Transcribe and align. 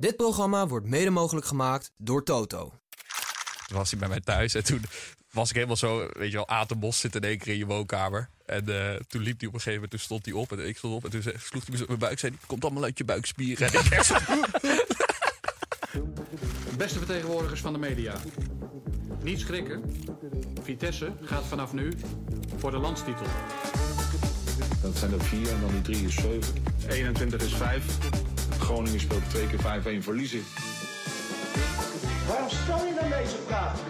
Dit 0.00 0.16
programma 0.16 0.66
wordt 0.66 0.86
mede 0.86 1.10
mogelijk 1.10 1.46
gemaakt 1.46 1.90
door 1.96 2.24
Toto. 2.24 2.72
Toen 3.66 3.76
was 3.76 3.90
hij 3.90 3.98
bij 3.98 4.08
mij 4.08 4.20
thuis 4.20 4.54
en 4.54 4.64
toen 4.64 4.84
was 5.30 5.48
ik 5.48 5.54
helemaal 5.54 5.76
zo, 5.76 6.08
weet 6.12 6.30
je 6.30 6.36
wel, 6.36 6.48
Atenbos 6.48 6.98
zit 7.00 7.14
in 7.14 7.20
één 7.20 7.38
keer 7.38 7.52
in 7.52 7.58
je 7.58 7.66
woonkamer. 7.66 8.28
En 8.46 8.68
eh, 8.68 9.00
toen 9.08 9.22
liep 9.22 9.38
hij 9.38 9.48
op 9.48 9.54
een 9.54 9.60
gegeven 9.60 9.72
moment, 9.72 9.90
toen 9.90 10.00
stond 10.00 10.24
hij 10.24 10.34
op 10.34 10.52
en 10.52 10.68
ik 10.68 10.76
stond 10.76 10.94
op 10.94 11.04
en 11.04 11.10
toen 11.10 11.22
zei- 11.22 11.36
sloeg 11.38 11.62
hij 11.62 11.70
me 11.70 11.76
zo 11.76 11.82
op 11.82 11.88
mijn 11.88 12.00
buik. 12.00 12.18
zei 12.18 12.32
hij, 12.32 12.40
het 12.40 12.50
komt 12.50 12.64
allemaal 12.64 12.82
uit 12.82 12.98
je 12.98 13.04
buikspieren. 13.04 13.70
En 16.70 16.76
Beste 16.76 16.98
vertegenwoordigers 16.98 17.60
van 17.60 17.72
de 17.72 17.78
media. 17.78 18.14
Niet 19.22 19.40
schrikken. 19.40 19.82
Vitesse 20.62 21.12
gaat 21.22 21.44
vanaf 21.46 21.72
nu 21.72 21.92
voor 22.56 22.70
de 22.70 22.78
landstitel. 22.78 23.26
Dat 24.82 24.96
zijn 24.96 25.12
er 25.12 25.24
vier 25.24 25.48
en 25.50 25.60
dan 25.60 25.70
die 25.70 25.82
drie 25.82 26.04
is 26.06 26.14
zeven. 26.14 26.54
21 26.88 27.42
is 27.42 27.54
5. 27.54 27.84
Groningen 28.68 29.00
speelt 29.00 29.30
twee 29.30 29.46
keer 29.46 30.00
5-1 30.00 30.04
verliezen. 30.04 30.44
Waarom 32.28 32.48
stel 32.48 32.86
je 32.86 32.94
dan 33.00 33.08
deze 33.08 33.36
vraag? 33.46 33.80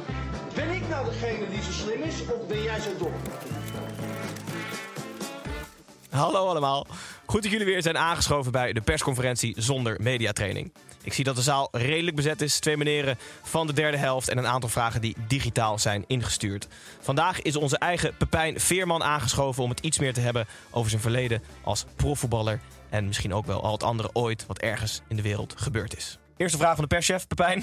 Ben 0.54 0.70
ik 0.70 0.88
nou 0.88 1.04
degene 1.04 1.48
die 1.50 1.62
zo 1.62 1.70
slim 1.70 2.02
is 2.02 2.20
of 2.20 2.46
ben 2.48 2.62
jij 2.62 2.80
zo 2.80 2.90
dom? 2.98 3.12
Hallo 6.10 6.46
allemaal. 6.46 6.86
Goed 7.26 7.42
dat 7.42 7.50
jullie 7.50 7.66
weer 7.66 7.82
zijn 7.82 7.98
aangeschoven 7.98 8.52
bij 8.52 8.72
de 8.72 8.80
persconferentie 8.80 9.54
zonder 9.56 9.96
mediatraining. 10.00 10.72
Ik 11.02 11.12
zie 11.12 11.24
dat 11.24 11.36
de 11.36 11.42
zaal 11.42 11.68
redelijk 11.72 12.16
bezet 12.16 12.40
is. 12.40 12.58
Twee 12.58 12.76
meneren 12.76 13.18
van 13.42 13.66
de 13.66 13.72
derde 13.72 13.96
helft 13.96 14.28
en 14.28 14.38
een 14.38 14.46
aantal 14.46 14.68
vragen 14.68 15.00
die 15.00 15.16
digitaal 15.26 15.78
zijn 15.78 16.04
ingestuurd. 16.06 16.68
Vandaag 17.00 17.42
is 17.42 17.56
onze 17.56 17.78
eigen 17.78 18.16
Pepijn 18.16 18.60
Veerman 18.60 19.02
aangeschoven 19.02 19.62
om 19.62 19.70
het 19.70 19.80
iets 19.80 19.98
meer 19.98 20.12
te 20.12 20.20
hebben 20.20 20.46
over 20.70 20.90
zijn 20.90 21.02
verleden 21.02 21.42
als 21.62 21.84
profvoetballer. 21.96 22.60
En 22.90 23.06
misschien 23.06 23.34
ook 23.34 23.46
wel 23.46 23.62
al 23.62 23.72
het 23.72 23.82
andere 23.82 24.10
ooit 24.12 24.46
wat 24.46 24.58
ergens 24.58 25.02
in 25.08 25.16
de 25.16 25.22
wereld 25.22 25.54
gebeurd 25.56 25.96
is. 25.96 26.18
Eerste 26.36 26.58
vraag 26.58 26.74
van 26.74 26.82
de 26.82 26.94
perschef, 26.94 27.26
Pepijn. 27.26 27.60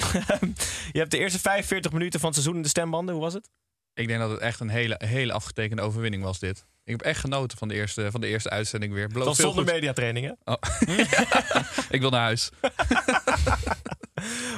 Je 0.94 1.00
hebt 1.00 1.12
de 1.12 1.18
eerste 1.18 1.40
45 1.40 1.92
minuten 1.92 2.20
van 2.20 2.30
het 2.30 2.38
seizoen 2.38 2.58
in 2.58 2.64
de 2.64 2.70
stembanden. 2.70 3.14
Hoe 3.16 3.24
was 3.24 3.34
het? 3.34 3.50
ik 3.96 4.08
denk 4.08 4.20
dat 4.20 4.30
het 4.30 4.40
echt 4.40 4.60
een 4.60 4.70
hele, 4.70 5.02
hele 5.06 5.34
afgetekende 5.34 5.82
overwinning 5.82 6.24
was 6.24 6.40
dit. 6.40 6.66
Ik 6.84 6.92
heb 6.92 7.02
echt 7.02 7.20
genoten 7.20 7.58
van 7.58 7.68
de 7.68 7.74
eerste, 7.74 8.12
van 8.12 8.22
de 8.22 8.28
eerste 8.28 8.50
uitzending 8.50 8.94
weer. 8.94 9.10
Veel 9.12 9.36
zonder 9.36 9.64
goed. 9.64 9.74
mediatraining, 9.74 10.26
hè? 10.26 10.52
Oh. 10.52 10.62
ik 11.96 12.02
wil 12.02 12.10
naar 12.10 12.22
huis. 12.22 12.50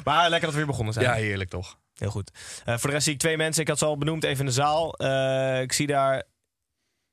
Maar 0.03 0.29
lekker 0.29 0.41
dat 0.41 0.51
we 0.51 0.57
weer 0.57 0.65
begonnen 0.65 0.93
zijn. 0.93 1.05
Ja, 1.05 1.13
heerlijk 1.13 1.49
toch. 1.49 1.77
Heel 1.93 2.09
goed. 2.09 2.31
Eh, 2.65 2.77
voor 2.77 2.87
de 2.87 2.93
rest 2.93 3.03
zie 3.03 3.13
ik 3.13 3.19
twee 3.19 3.37
mensen. 3.37 3.61
Ik 3.61 3.67
had 3.67 3.77
ze 3.77 3.85
al 3.85 3.97
benoemd 3.97 4.23
even 4.23 4.39
in 4.39 4.45
de 4.45 4.51
zaal. 4.51 4.93
Eh, 4.93 5.61
ik 5.61 5.73
zie 5.73 5.87
daar 5.87 6.23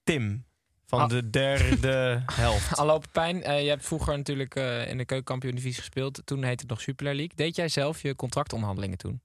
Tim 0.02 0.44
van 0.86 1.00
Ah. 1.00 1.08
de 1.08 1.30
derde 1.30 2.22
helft. 2.32 2.68
Hallo 2.68 2.98
Pepijn, 2.98 3.42
Eh, 3.42 3.62
je 3.62 3.68
hebt 3.68 3.86
vroeger 3.86 4.16
natuurlijk 4.16 4.54
eh, 4.54 4.88
in 4.88 4.96
de 4.96 5.04
keukenkampioen-divisie 5.04 5.80
gespeeld. 5.80 6.20
Toen 6.24 6.42
heette 6.42 6.60
het 6.62 6.70
nog 6.70 6.82
Jupiler 6.82 7.14
League. 7.14 7.36
Deed 7.36 7.56
jij 7.56 7.68
zelf 7.68 8.02
je 8.02 8.14
contractonderhandelingen 8.16 8.98
toen? 8.98 9.22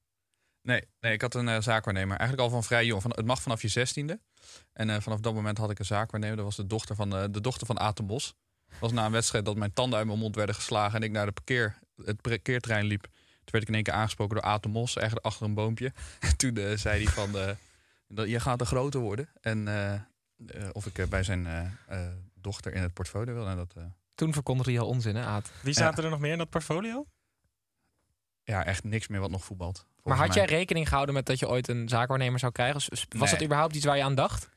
Nee, 0.62 0.84
nee 1.00 1.14
ik 1.14 1.22
had 1.22 1.36
een 1.36 1.48
eh, 1.50 1.62
zaakwaarnemer. 1.62 2.18
Eigenlijk 2.18 2.42
al 2.42 2.50
van 2.50 2.64
vrij 2.64 2.86
jong. 2.86 3.02
Van, 3.02 3.12
het 3.16 3.26
mag 3.26 3.42
vanaf 3.42 3.62
je 3.62 3.68
zestiende. 3.68 4.20
En 4.74 4.90
eh, 4.90 5.00
vanaf 5.00 5.20
dat 5.20 5.34
moment 5.34 5.58
had 5.58 5.70
ik 5.72 5.80
een 5.80 5.86
zaakwaarnemer. 5.86 6.36
Dat 6.36 6.46
was 6.46 6.56
de 6.56 6.68
dochter 6.68 6.96
van, 6.96 7.16
eh, 7.16 7.24
de 7.32 7.42
dochter 7.42 7.68
van 7.68 7.80
Aten 7.80 8.06
Bos. 8.06 8.36
Dat 8.70 8.80
was 8.80 8.92
na 8.92 9.06
een 9.06 9.12
wedstrijd 9.12 9.46
dat 9.46 9.56
mijn 9.56 9.74
tanden 9.74 9.98
uit 9.98 10.08
mijn 10.08 10.20
mond 10.20 10.36
werden 10.36 10.56
geslagen. 10.56 10.96
En 10.96 11.04
ik 11.04 11.12
naar 11.12 11.26
de 11.26 11.32
parkeer, 11.32 11.80
het 12.06 12.22
parkeerterrein 12.22 12.86
liep. 12.86 13.02
Toen 13.02 13.12
werd 13.60 13.64
ik 13.64 13.70
in 13.70 13.74
één 13.74 13.84
keer 13.84 13.94
aangesproken 13.94 14.36
door 14.36 14.44
Aten 14.46 14.72
Bos. 14.72 14.96
Eigenlijk 14.96 15.26
achter 15.26 15.46
een 15.46 15.54
boompje. 15.54 15.94
Toen 16.38 16.56
eh, 16.58 16.78
zei 16.78 17.04
hij 17.04 17.14
van, 17.14 17.32
dat, 18.08 18.30
je 18.30 18.40
gaat 18.40 18.60
er 18.62 18.68
groter 18.68 19.00
worden. 19.00 19.30
En 19.42 19.68
of 20.72 20.86
ik 20.86 20.98
eh, 20.98 21.08
bij 21.08 21.24
zijn 21.24 21.48
eh, 21.48 21.66
eh, 21.88 22.08
dochter 22.34 22.74
in 22.74 22.82
het 22.82 22.94
portfolio 22.94 23.34
wil. 23.34 23.48
En 23.48 23.56
dat, 23.56 23.74
eh, 23.78 23.84
Toen 24.16 24.34
verkondigde 24.34 24.72
je 24.72 24.80
al 24.80 24.88
onzin, 24.88 25.16
hè 25.16 25.24
Aad? 25.26 25.52
Wie 25.64 25.74
zaten 25.74 26.04
er 26.04 26.10
nog 26.10 26.20
meer 26.20 26.32
in 26.32 26.38
dat 26.38 26.50
portfolio? 26.50 27.06
ja, 28.44 28.66
echt 28.66 28.84
niks 28.84 29.08
meer 29.08 29.20
wat 29.20 29.30
nog 29.32 29.44
voetbalt. 29.46 29.86
Maar 30.04 30.18
had 30.18 30.28
mij. 30.28 30.36
jij 30.36 30.46
rekening 30.46 30.88
gehouden 30.88 31.16
met 31.16 31.26
dat 31.26 31.40
je 31.40 31.48
ooit 31.50 31.68
een 31.68 31.90
zaakwaarnemer 31.90 32.40
zou 32.40 32.52
krijgen? 32.52 32.82
Was 32.90 33.06
Nee. 33.10 33.30
dat 33.32 33.44
überhaupt 33.44 33.76
iets 33.76 33.86
waar 33.86 33.98
je 33.98 34.04
aan 34.04 34.16
dacht? 34.16 34.50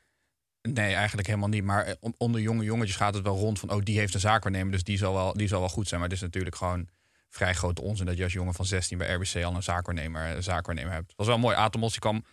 Nee, 0.61 0.93
eigenlijk 0.93 1.27
helemaal 1.27 1.49
niet. 1.49 1.63
Maar 1.63 1.83
eh, 1.85 1.93
on- 1.99 2.15
onder 2.17 2.41
jonge 2.41 2.63
jongetjes 2.63 2.95
gaat 2.95 3.13
het 3.13 3.23
wel 3.23 3.37
rond 3.37 3.59
van... 3.59 3.69
oh, 3.71 3.81
die 3.83 3.97
heeft 3.99 4.13
een 4.13 4.19
zaakwaarnemer, 4.19 4.71
dus 4.71 4.83
die 4.83 4.97
zal, 4.97 5.13
wel, 5.13 5.33
die 5.33 5.47
zal 5.47 5.59
wel 5.59 5.69
goed 5.69 5.87
zijn. 5.87 5.99
Maar 5.99 6.09
het 6.09 6.17
is 6.17 6.23
natuurlijk 6.23 6.55
gewoon 6.55 6.87
vrij 7.29 7.53
grote 7.53 7.81
onzin... 7.81 8.05
dat 8.05 8.17
je 8.17 8.23
als 8.23 8.33
jongen 8.33 8.53
van 8.53 8.65
16 8.65 8.97
bij 8.97 9.13
RBC 9.13 9.43
al 9.43 9.55
een 9.55 9.63
zaakwaarnemer, 9.63 10.35
een 10.35 10.43
zaakwaarnemer 10.43 10.91
hebt. 10.93 11.07
Dat 11.07 11.17
was 11.17 11.27
wel 11.27 11.37
mooi. 11.37 11.55
Atemos 11.55 11.91
die 11.91 11.99
kwam 11.99 12.23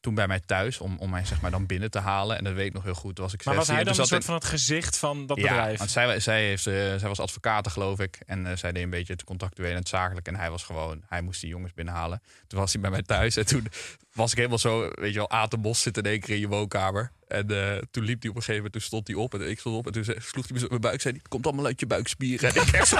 toen 0.00 0.14
bij 0.14 0.26
mij 0.26 0.40
thuis... 0.40 0.78
om, 0.78 0.96
om 0.98 1.10
mij 1.10 1.24
zeg 1.24 1.40
maar 1.40 1.50
dan 1.50 1.66
binnen 1.66 1.90
te 1.90 1.98
halen. 1.98 2.38
En 2.38 2.44
dat 2.44 2.52
weet 2.52 2.66
ik 2.66 2.72
nog 2.72 2.82
heel 2.82 2.94
goed. 2.94 3.18
Was 3.18 3.32
ik 3.32 3.44
Maar 3.44 3.54
was 3.54 3.66
16. 3.66 3.84
hij 3.84 3.94
dan 3.94 4.02
Dus 4.02 4.10
een 4.10 4.16
soort 4.16 4.24
van 4.24 4.34
het 4.34 4.60
gezicht 4.60 4.98
van 4.98 5.26
dat 5.26 5.36
ja, 5.36 5.42
bedrijf? 5.42 5.78
want 5.78 5.90
zij, 5.90 6.20
zij, 6.20 6.44
heeft, 6.44 6.66
eh, 6.66 6.74
zij 6.74 7.08
was 7.08 7.20
advocaat, 7.20 7.68
geloof 7.68 8.00
ik. 8.00 8.18
En 8.26 8.46
eh, 8.46 8.56
zij 8.56 8.72
deed 8.72 8.82
een 8.82 8.90
beetje 8.90 9.12
het 9.12 9.24
contractueel 9.24 9.70
en 9.70 9.76
het 9.76 9.88
zakelijk. 9.88 10.26
En 10.26 10.36
hij 10.36 10.50
was 10.50 10.62
gewoon, 10.62 11.02
hij 11.08 11.20
moest 11.20 11.40
die 11.40 11.50
jongens 11.50 11.72
binnenhalen. 11.72 12.22
Toen 12.46 12.60
was 12.60 12.72
hij 12.72 12.80
bij 12.80 12.90
mij 12.90 13.02
thuis. 13.02 13.36
En 13.36 13.46
toen 13.46 13.68
was 14.12 14.30
ik 14.30 14.36
helemaal 14.36 14.58
zo, 14.58 14.90
weet 14.94 15.12
je 15.12 15.18
wel, 15.18 15.30
Atenbos 15.30 15.80
zit 15.80 15.96
in 15.96 16.04
één 16.04 16.20
keer 16.20 16.34
in 16.34 16.40
je 16.40 16.48
woonkamer. 16.48 17.10
En 17.28 17.50
eh, 17.50 17.82
toen 17.90 18.04
liep 18.04 18.20
hij 18.20 18.30
op 18.30 18.36
een 18.36 18.42
gegeven 18.42 18.54
moment, 18.54 18.72
toen 18.72 18.82
stond 18.82 19.06
hij 19.06 19.16
op. 19.16 19.34
En 19.34 19.50
ik 19.50 19.58
stond 19.58 19.76
op. 19.76 19.86
En 19.86 19.92
toen 19.92 20.04
sloeg 20.04 20.48
hij 20.48 20.52
me 20.52 20.58
zo 20.58 20.64
op 20.64 20.70
mijn 20.70 20.80
buik. 20.80 21.00
Zei 21.00 21.14
hij, 21.14 21.22
komt 21.28 21.46
allemaal 21.46 21.66
uit 21.66 21.80
je 21.80 21.86
buikspieren. 21.86 22.48
En 22.54 22.62
ik 22.62 22.68
echt 22.68 22.88
zo, 22.88 22.96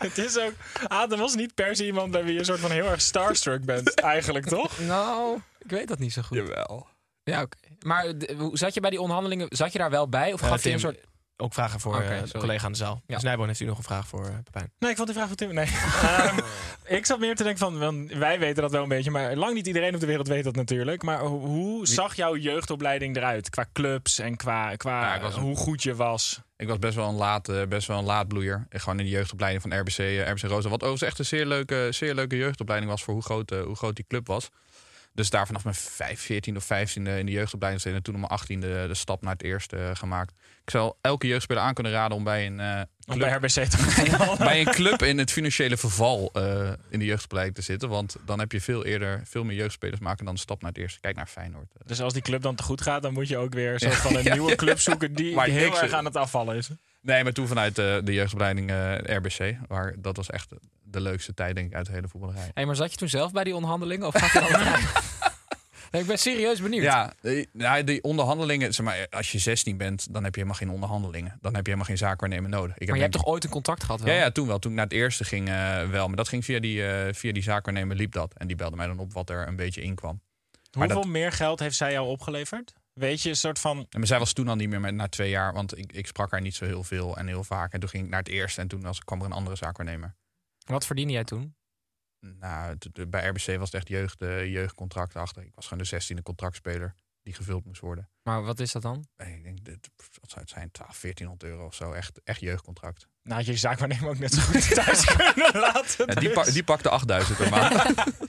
Het 0.08 0.18
is 0.18 0.38
ook... 0.38 0.52
Adam 0.88 1.18
was 1.18 1.34
niet 1.34 1.54
per 1.54 1.76
se 1.76 1.86
iemand 1.86 2.10
bij 2.10 2.24
wie 2.24 2.32
je 2.32 2.38
een 2.38 2.44
soort 2.44 2.58
van 2.60 2.70
heel 2.70 2.86
erg 2.86 3.00
starstruck 3.00 3.64
bent. 3.64 3.94
Eigenlijk, 3.94 4.46
toch? 4.46 4.78
Nou, 4.86 5.38
ik 5.58 5.70
weet 5.70 5.88
dat 5.88 5.98
niet 5.98 6.12
zo 6.12 6.22
goed. 6.22 6.36
jawel. 6.36 6.86
Ja, 7.22 7.42
oké. 7.42 7.56
Maar 7.80 8.12
hoe- 8.36 8.58
zat 8.58 8.74
je 8.74 8.80
bij 8.80 8.90
die 8.90 9.00
onderhandelingen, 9.00 9.46
zat 9.50 9.72
je 9.72 9.78
daar 9.78 9.90
wel 9.90 10.08
bij? 10.08 10.32
Of 10.32 10.40
gaf 10.40 10.64
je 10.64 10.70
een 10.72 10.80
soort... 10.80 10.98
Ook 11.40 11.54
vragen 11.54 11.80
voor 11.80 11.94
Oké, 11.94 12.04
eh, 12.04 12.22
de 12.32 12.38
collega 12.38 12.64
aan 12.66 12.72
de 12.72 12.78
zaal. 12.78 13.02
Ja. 13.06 13.18
Snijboon 13.18 13.46
heeft 13.46 13.60
u 13.60 13.64
nog 13.64 13.78
een 13.78 13.84
vraag 13.84 14.06
voor 14.06 14.24
eh, 14.26 14.34
Pepijn. 14.44 14.72
Nee, 14.78 14.90
ik 14.90 14.96
vond 14.96 15.08
die 15.08 15.16
vraag 15.16 15.28
van 15.28 15.36
Tim... 15.36 15.54
Nee. 15.54 15.66
Ehm, 16.02 16.38
ik 16.84 17.06
zat 17.06 17.18
meer 17.18 17.36
te 17.36 17.42
denken 17.42 17.60
van... 17.60 17.78
want 17.78 18.12
wij 18.12 18.38
weten 18.38 18.62
dat 18.62 18.70
wel 18.70 18.82
een 18.82 18.88
beetje, 18.88 19.10
maar 19.10 19.36
lang 19.36 19.54
niet 19.54 19.66
iedereen 19.66 19.94
op 19.94 20.00
de 20.00 20.06
wereld 20.06 20.28
weet 20.28 20.44
dat 20.44 20.56
natuurlijk. 20.56 21.02
Maar 21.02 21.18
ho- 21.18 21.38
hoe 21.40 21.86
zag 21.86 22.14
jouw 22.16 22.36
jeugdopleiding 22.36 23.16
eruit? 23.16 23.50
Qua 23.50 23.66
clubs 23.72 24.18
en 24.18 24.36
qua, 24.36 24.76
qua 24.76 25.14
Ja, 25.14 25.30
hoe 25.30 25.56
goed 25.56 25.82
je 25.82 25.94
was? 25.94 26.40
Ik 26.56 26.68
was 26.68 26.78
best 26.78 26.94
wel 26.94 27.08
een 27.08 27.14
laat, 27.14 27.48
eh, 27.48 27.62
best 27.68 27.86
wel 27.86 27.98
een 27.98 28.04
laatbloeier. 28.04 28.66
Eh, 28.68 28.80
Gewoon 28.80 28.98
in 28.98 29.04
de 29.04 29.10
jeugdopleiding 29.10 29.62
van 29.62 29.78
RBC, 29.80 30.28
RBC 30.28 30.42
Rosa. 30.42 30.68
Wat 30.68 30.80
overigens 30.82 31.02
echt 31.02 31.18
een 31.18 31.24
zeer 31.24 31.46
leuke, 31.46 31.86
zeer 31.90 32.14
leuke 32.14 32.36
jeugdopleiding 32.36 32.90
was 32.90 33.02
voor 33.02 33.14
hoe 33.14 33.22
groot, 33.22 33.50
hoe 33.50 33.76
groot 33.76 33.96
die 33.96 34.04
club 34.08 34.26
was. 34.26 34.48
Dus 35.14 35.30
daar 35.30 35.46
vanaf 35.46 35.64
mijn 35.64 35.76
5, 35.76 36.20
14 36.20 36.56
of 36.56 36.64
15 36.64 37.06
in 37.06 37.26
de 37.26 37.32
jeugdopleiding 37.32 37.82
zitten. 37.82 38.00
En 38.00 38.06
toen 38.06 38.22
op 38.22 38.28
mijn 38.28 38.40
18 38.40 38.60
de, 38.60 38.88
stap 38.92 39.22
naar 39.22 39.32
het 39.32 39.42
eerste 39.42 39.76
eh, 39.76 39.90
gemaakt. 39.94 40.32
Ik 40.64 40.70
zou 40.70 40.92
elke 41.00 41.26
jeugdspeler 41.26 41.62
aan 41.62 41.74
kunnen 41.74 41.92
raden 41.92 42.16
om 42.16 42.24
bij 42.24 42.46
een, 42.46 42.60
eh, 42.60 42.80
Om 43.06 43.14
club, 43.14 43.18
bij 43.18 43.36
RBC 43.36 43.70
te 43.70 44.34
bij 44.38 44.60
een 44.60 44.72
club 44.72 45.02
in 45.02 45.18
het 45.18 45.30
financiële 45.30 45.76
verval 45.76 46.30
eh, 46.32 46.70
in 46.88 46.98
de 46.98 47.04
jeugdopleiding 47.04 47.56
te 47.56 47.62
zitten. 47.62 47.88
Want 47.88 48.16
dan 48.26 48.38
heb 48.38 48.52
je 48.52 48.60
veel 48.60 48.84
eerder 48.84 49.22
veel 49.24 49.44
meer 49.44 49.56
jeugdspelers 49.56 50.00
maken 50.00 50.24
dan 50.24 50.34
de 50.34 50.40
stap 50.40 50.62
naar 50.62 50.70
het 50.70 50.80
eerste. 50.80 51.00
Kijk 51.00 51.16
naar 51.16 51.26
Feyenoord. 51.26 51.72
Dus 51.86 52.00
als 52.00 52.12
die 52.12 52.22
club 52.22 52.42
dan 52.42 52.54
te 52.54 52.62
goed 52.62 52.80
gaat, 52.80 53.02
dan 53.02 53.12
moet 53.12 53.28
je 53.28 53.36
ook 53.36 53.54
weer 53.54 53.74
Ja. 53.76 53.90
van 54.06 54.16
een 54.16 54.22
Ja, 54.22 54.32
nieuwe 54.32 54.50
ja. 54.50 54.56
club 54.56 54.78
zoeken 54.78 55.14
die 55.14 55.34
Maar 55.34 55.46
heel 55.48 55.80
erg 55.80 55.92
aan 55.92 56.04
het 56.04 56.16
afvallen 56.16 56.56
is. 56.56 56.70
Nee, 57.00 57.22
maar 57.24 57.32
toen 57.32 57.46
vanuit 57.46 57.74
de 57.74 58.02
jeugdopleiding 58.04 58.70
RBC. 59.02 59.56
Waar, 59.68 59.94
dat 59.98 60.16
was 60.16 60.30
echt 60.30 60.52
de 60.90 61.00
leukste 61.00 61.34
tijd 61.34 61.54
denk 61.54 61.66
ik 61.66 61.74
uit 61.74 61.86
de 61.86 61.92
hele 61.92 62.08
voetballerij. 62.08 62.50
Hey, 62.54 62.66
maar 62.66 62.76
zat 62.76 62.90
je 62.90 62.96
toen 62.96 63.08
zelf 63.08 63.32
bij 63.32 63.44
die 63.44 63.54
onderhandelingen? 63.54 64.06
Of 64.06 64.14
gaf 64.14 64.32
je 64.32 64.40
nee, 65.90 66.00
ik 66.02 66.06
ben 66.08 66.18
serieus 66.18 66.60
benieuwd. 66.60 66.82
Ja, 66.82 67.12
die, 67.20 67.48
nou, 67.52 67.84
die 67.84 68.02
onderhandelingen, 68.02 68.74
zeg 68.74 68.86
maar, 68.86 69.06
als 69.10 69.32
je 69.32 69.38
16 69.38 69.76
bent, 69.76 70.12
dan 70.12 70.24
heb 70.24 70.34
je 70.34 70.40
helemaal 70.40 70.60
geen 70.60 70.70
onderhandelingen. 70.70 71.38
Dan 71.40 71.54
heb 71.54 71.60
je 71.66 71.72
helemaal 71.72 71.84
geen 71.84 71.98
zaakwaarnemer 71.98 72.50
nodig. 72.50 72.78
Ik 72.78 72.86
Maar 72.86 72.96
je 72.96 73.02
hebt 73.02 73.14
toch 73.14 73.26
ooit 73.26 73.44
een 73.44 73.50
contract 73.50 73.84
gehad 73.84 74.00
wel? 74.00 74.14
Ja, 74.14 74.20
ja, 74.20 74.30
toen 74.30 74.46
wel. 74.46 74.58
Toen 74.58 74.70
ik 74.70 74.76
naar 74.76 74.86
het 74.86 74.94
eerste 74.94 75.24
ging 75.24 75.48
eh, 75.48 75.88
wel. 75.88 76.06
Maar 76.06 76.16
dat 76.16 76.28
ging 76.28 76.44
via 76.44 76.60
die, 76.60 76.86
eh, 76.86 77.14
via 77.14 77.32
die 77.32 77.42
zaakwaarnemer 77.42 77.96
liep 77.96 78.12
dat. 78.12 78.34
En 78.36 78.46
die 78.46 78.56
belde 78.56 78.76
mij 78.76 78.86
dan 78.86 78.98
op 78.98 79.12
wat 79.12 79.30
er 79.30 79.48
een 79.48 79.56
beetje 79.56 79.82
in 79.82 79.94
kwam. 79.94 80.20
Maar 80.72 80.82
Hoeveel 80.84 81.02
dat- 81.02 81.10
meer 81.10 81.32
geld 81.32 81.60
heeft 81.60 81.76
zij 81.76 81.92
jou 81.92 82.08
opgeleverd? 82.08 82.72
Weet 82.92 83.22
je, 83.22 83.28
een 83.28 83.36
soort 83.36 83.58
van... 83.58 83.78
En 83.78 83.98
maar 83.98 84.06
zij 84.06 84.18
was 84.18 84.32
toen 84.32 84.48
al 84.48 84.56
niet 84.56 84.68
meer 84.68 84.80
met, 84.80 84.94
na 84.94 85.08
twee 85.08 85.30
jaar, 85.30 85.52
want 85.52 85.78
ik, 85.78 85.92
ik 85.92 86.06
sprak 86.06 86.30
haar 86.30 86.40
niet 86.40 86.54
zo 86.54 86.64
heel 86.64 86.82
veel 86.82 87.16
en 87.16 87.26
heel 87.26 87.44
vaak. 87.44 87.72
En 87.72 87.80
toen 87.80 87.88
ging 87.88 88.04
ik 88.04 88.10
naar 88.10 88.18
het 88.18 88.28
eerste 88.28 88.60
en 88.60 88.68
toen 88.68 88.80
was, 88.82 89.04
kwam 89.04 89.18
er 89.20 89.24
een 89.26 89.32
andere 89.32 89.56
zaakwaarnemer. 89.56 90.14
Wat 90.70 90.86
verdiende 90.86 91.12
jij 91.12 91.24
toen? 91.24 91.54
Nou, 92.20 92.76
bij 93.08 93.26
RBC 93.28 93.46
was 93.58 93.72
het 93.72 93.74
echt 93.74 93.88
jeugd, 93.88 94.22
eh, 94.22 94.52
jeugdcontract 94.52 95.16
achter. 95.16 95.42
Ik 95.42 95.54
was 95.54 95.66
gewoon 95.66 95.82
de 95.82 95.88
16e 95.88 96.22
contractspeler 96.22 96.94
die 97.22 97.34
gevuld 97.34 97.64
moest 97.64 97.80
worden. 97.80 98.08
Maar 98.22 98.42
wat 98.42 98.60
is 98.60 98.72
dat 98.72 98.82
dan? 98.82 99.06
Ik 99.16 99.42
denk, 99.42 99.64
dit, 99.64 99.90
wat 100.20 100.30
zou 100.30 100.40
het 100.40 100.48
zijn? 100.50 100.70
12, 100.70 101.00
1400 101.00 101.42
euro 101.52 101.66
of 101.66 101.74
zo. 101.74 101.92
Echt, 101.92 102.20
echt 102.24 102.40
jeugdcontract. 102.40 103.08
Nou, 103.22 103.42
je 103.44 103.56
zaakwaarnemer 103.56 104.08
ook 104.08 104.18
net 104.18 104.32
zo 104.34 104.40
goed 104.40 104.74
thuis 104.84 105.04
kunnen 105.04 105.52
laten. 105.60 106.06
Ja, 106.06 106.14
die, 106.14 106.28
dus. 106.28 106.32
pak- 106.32 106.52
die 106.52 106.64
pakte 106.64 106.88
8000 106.90 107.38
per 107.38 107.50
maand. 107.50 107.72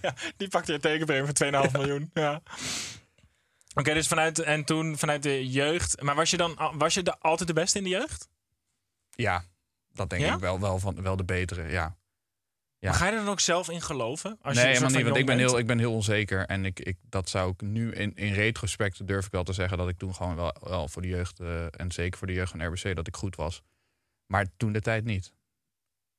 ja, 0.01 0.13
die 0.38 0.47
pakte 0.47 0.71
je 0.71 0.79
tekenpremie 0.79 1.31
van 1.35 1.65
2,5 1.67 1.71
miljoen. 1.71 2.09
Ja. 2.13 2.41
Oké, 3.73 3.93
dus 3.93 4.07
vanuit, 4.07 4.39
en 4.39 4.63
toen 4.65 4.97
vanuit 4.97 5.23
de 5.23 5.49
jeugd. 5.49 6.01
Maar 6.01 6.15
was 6.15 6.29
je 6.29 6.38
dan 6.38 6.71
was 6.77 6.93
je 6.93 7.03
de, 7.03 7.19
altijd 7.19 7.47
de 7.47 7.55
beste 7.55 7.77
in 7.77 7.83
de 7.83 7.89
jeugd? 7.89 8.29
ja, 9.09 9.43
dat 9.93 10.09
denk 10.09 10.21
Ja? 10.21 10.33
ik 10.33 10.39
wel, 10.39 10.59
wel, 10.59 10.79
van, 10.79 11.01
wel 11.01 11.15
de 11.15 11.23
betere, 11.25 11.69
ja. 11.71 11.97
Ja. 12.81 12.89
Maar 12.89 12.99
ga 12.99 13.05
je 13.05 13.11
er 13.11 13.17
dan 13.17 13.27
ook 13.29 13.39
zelf 13.39 13.69
in 13.69 13.81
geloven? 13.81 14.37
Als 14.41 14.55
nee, 14.55 14.63
je 14.65 14.69
helemaal 14.71 14.95
niet. 14.95 15.03
Want 15.03 15.17
ik 15.17 15.25
ben, 15.25 15.37
heel, 15.37 15.57
ik 15.57 15.67
ben 15.67 15.79
heel 15.79 15.93
onzeker. 15.93 16.45
En 16.45 16.65
ik, 16.65 16.79
ik, 16.79 16.97
dat 17.09 17.29
zou 17.29 17.51
ik 17.51 17.61
nu 17.61 17.91
in, 17.91 18.15
in 18.15 18.33
retrospect 18.33 19.07
durf 19.07 19.25
ik 19.25 19.31
wel 19.31 19.43
te 19.43 19.53
zeggen 19.53 19.77
dat 19.77 19.89
ik 19.89 19.97
toen 19.97 20.15
gewoon 20.15 20.35
wel, 20.35 20.55
wel 20.61 20.87
voor 20.87 21.01
de 21.01 21.07
jeugd. 21.07 21.39
eh, 21.39 21.65
en 21.79 21.91
zeker 21.91 22.17
voor 22.17 22.27
de 22.27 22.33
jeugd 22.33 22.51
van 22.51 22.65
RBC 22.65 22.95
dat 22.95 23.07
ik 23.07 23.15
goed 23.15 23.35
was. 23.35 23.61
Maar 24.25 24.45
toen 24.57 24.71
de 24.71 24.81
tijd 24.81 25.03
niet. 25.03 25.33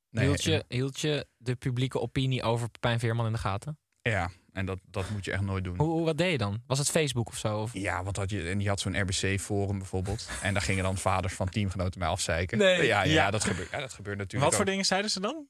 Nee, 0.09 0.25
hield, 0.25 0.43
je, 0.43 0.65
hield 0.67 0.99
je 0.99 1.27
de 1.37 1.55
publieke 1.55 1.99
opinie 1.99 2.43
over 2.43 2.69
Pepijn 2.69 2.99
Veerman 2.99 3.25
in 3.25 3.31
de 3.31 3.37
gaten? 3.37 3.77
Ja, 4.01 4.29
en 4.51 4.65
dat, 4.65 4.79
dat 4.85 5.09
moet 5.09 5.25
je 5.25 5.31
echt 5.31 5.41
nooit 5.41 5.63
doen. 5.63 5.77
Hoe, 5.77 6.05
wat 6.05 6.17
deed 6.17 6.31
je 6.31 6.37
dan? 6.37 6.63
Was 6.67 6.77
het 6.79 6.89
Facebook 6.89 7.27
of 7.27 7.37
zo? 7.37 7.59
Of? 7.61 7.73
Ja, 7.73 8.03
want 8.03 8.17
had 8.17 8.29
je, 8.29 8.49
en 8.49 8.57
die 8.57 8.67
had 8.67 8.79
zo'n 8.79 9.01
RBC-forum 9.01 9.77
bijvoorbeeld. 9.77 10.29
En 10.41 10.53
daar 10.53 10.61
gingen 10.61 10.83
dan 10.83 10.97
vaders 10.97 11.33
van 11.33 11.49
teamgenoten 11.49 11.99
mij 11.99 12.07
afzeiken. 12.09 12.57
Nee. 12.57 12.85
Ja, 12.85 13.03
ja, 13.03 13.11
Ja. 13.13 13.31
dat, 13.31 13.43
gebeurt, 13.43 13.69
ja 13.71 13.79
dat 13.79 13.93
gebeurt 13.93 14.17
natuurlijk 14.17 14.45
Wat 14.51 14.55
voor 14.55 14.65
dingen 14.69 14.85
zeiden 14.85 15.11
ze 15.11 15.19
dan? 15.19 15.47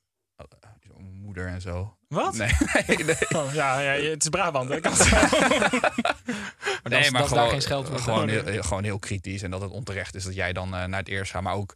Zo'n 0.87 1.03
moeder 1.21 1.47
en 1.47 1.61
zo. 1.61 1.97
Wat? 2.07 2.35
Nee, 2.35 2.51
nee, 2.87 2.97
nee. 2.97 3.15
Oh, 3.41 3.53
ja, 3.53 3.79
ja, 3.79 4.09
het 4.09 4.21
is 4.23 4.29
Brabant. 4.29 4.69
hè? 4.69 4.75
Ik 4.75 4.81
kan 4.81 4.91
het 4.91 5.11
Maar 5.11 6.81
dat 6.83 6.99
is- 6.99 7.11
dat 7.11 7.23
is 7.25 7.29
daar 7.31 7.49
geen 7.49 7.61
scheldwoord. 7.61 8.01
gewoon, 8.01 8.29
heel, 8.29 8.63
gewoon 8.63 8.83
heel 8.83 8.99
kritisch. 8.99 9.41
En 9.41 9.51
dat 9.51 9.61
het 9.61 9.71
onterecht 9.71 10.15
is 10.15 10.23
dat 10.23 10.35
jij 10.35 10.53
dan 10.53 10.75
eh, 10.75 10.85
naar 10.85 10.99
het 10.99 11.07
eerst 11.07 11.31
gaat. 11.31 11.41
Maar 11.41 11.53
ook, 11.53 11.73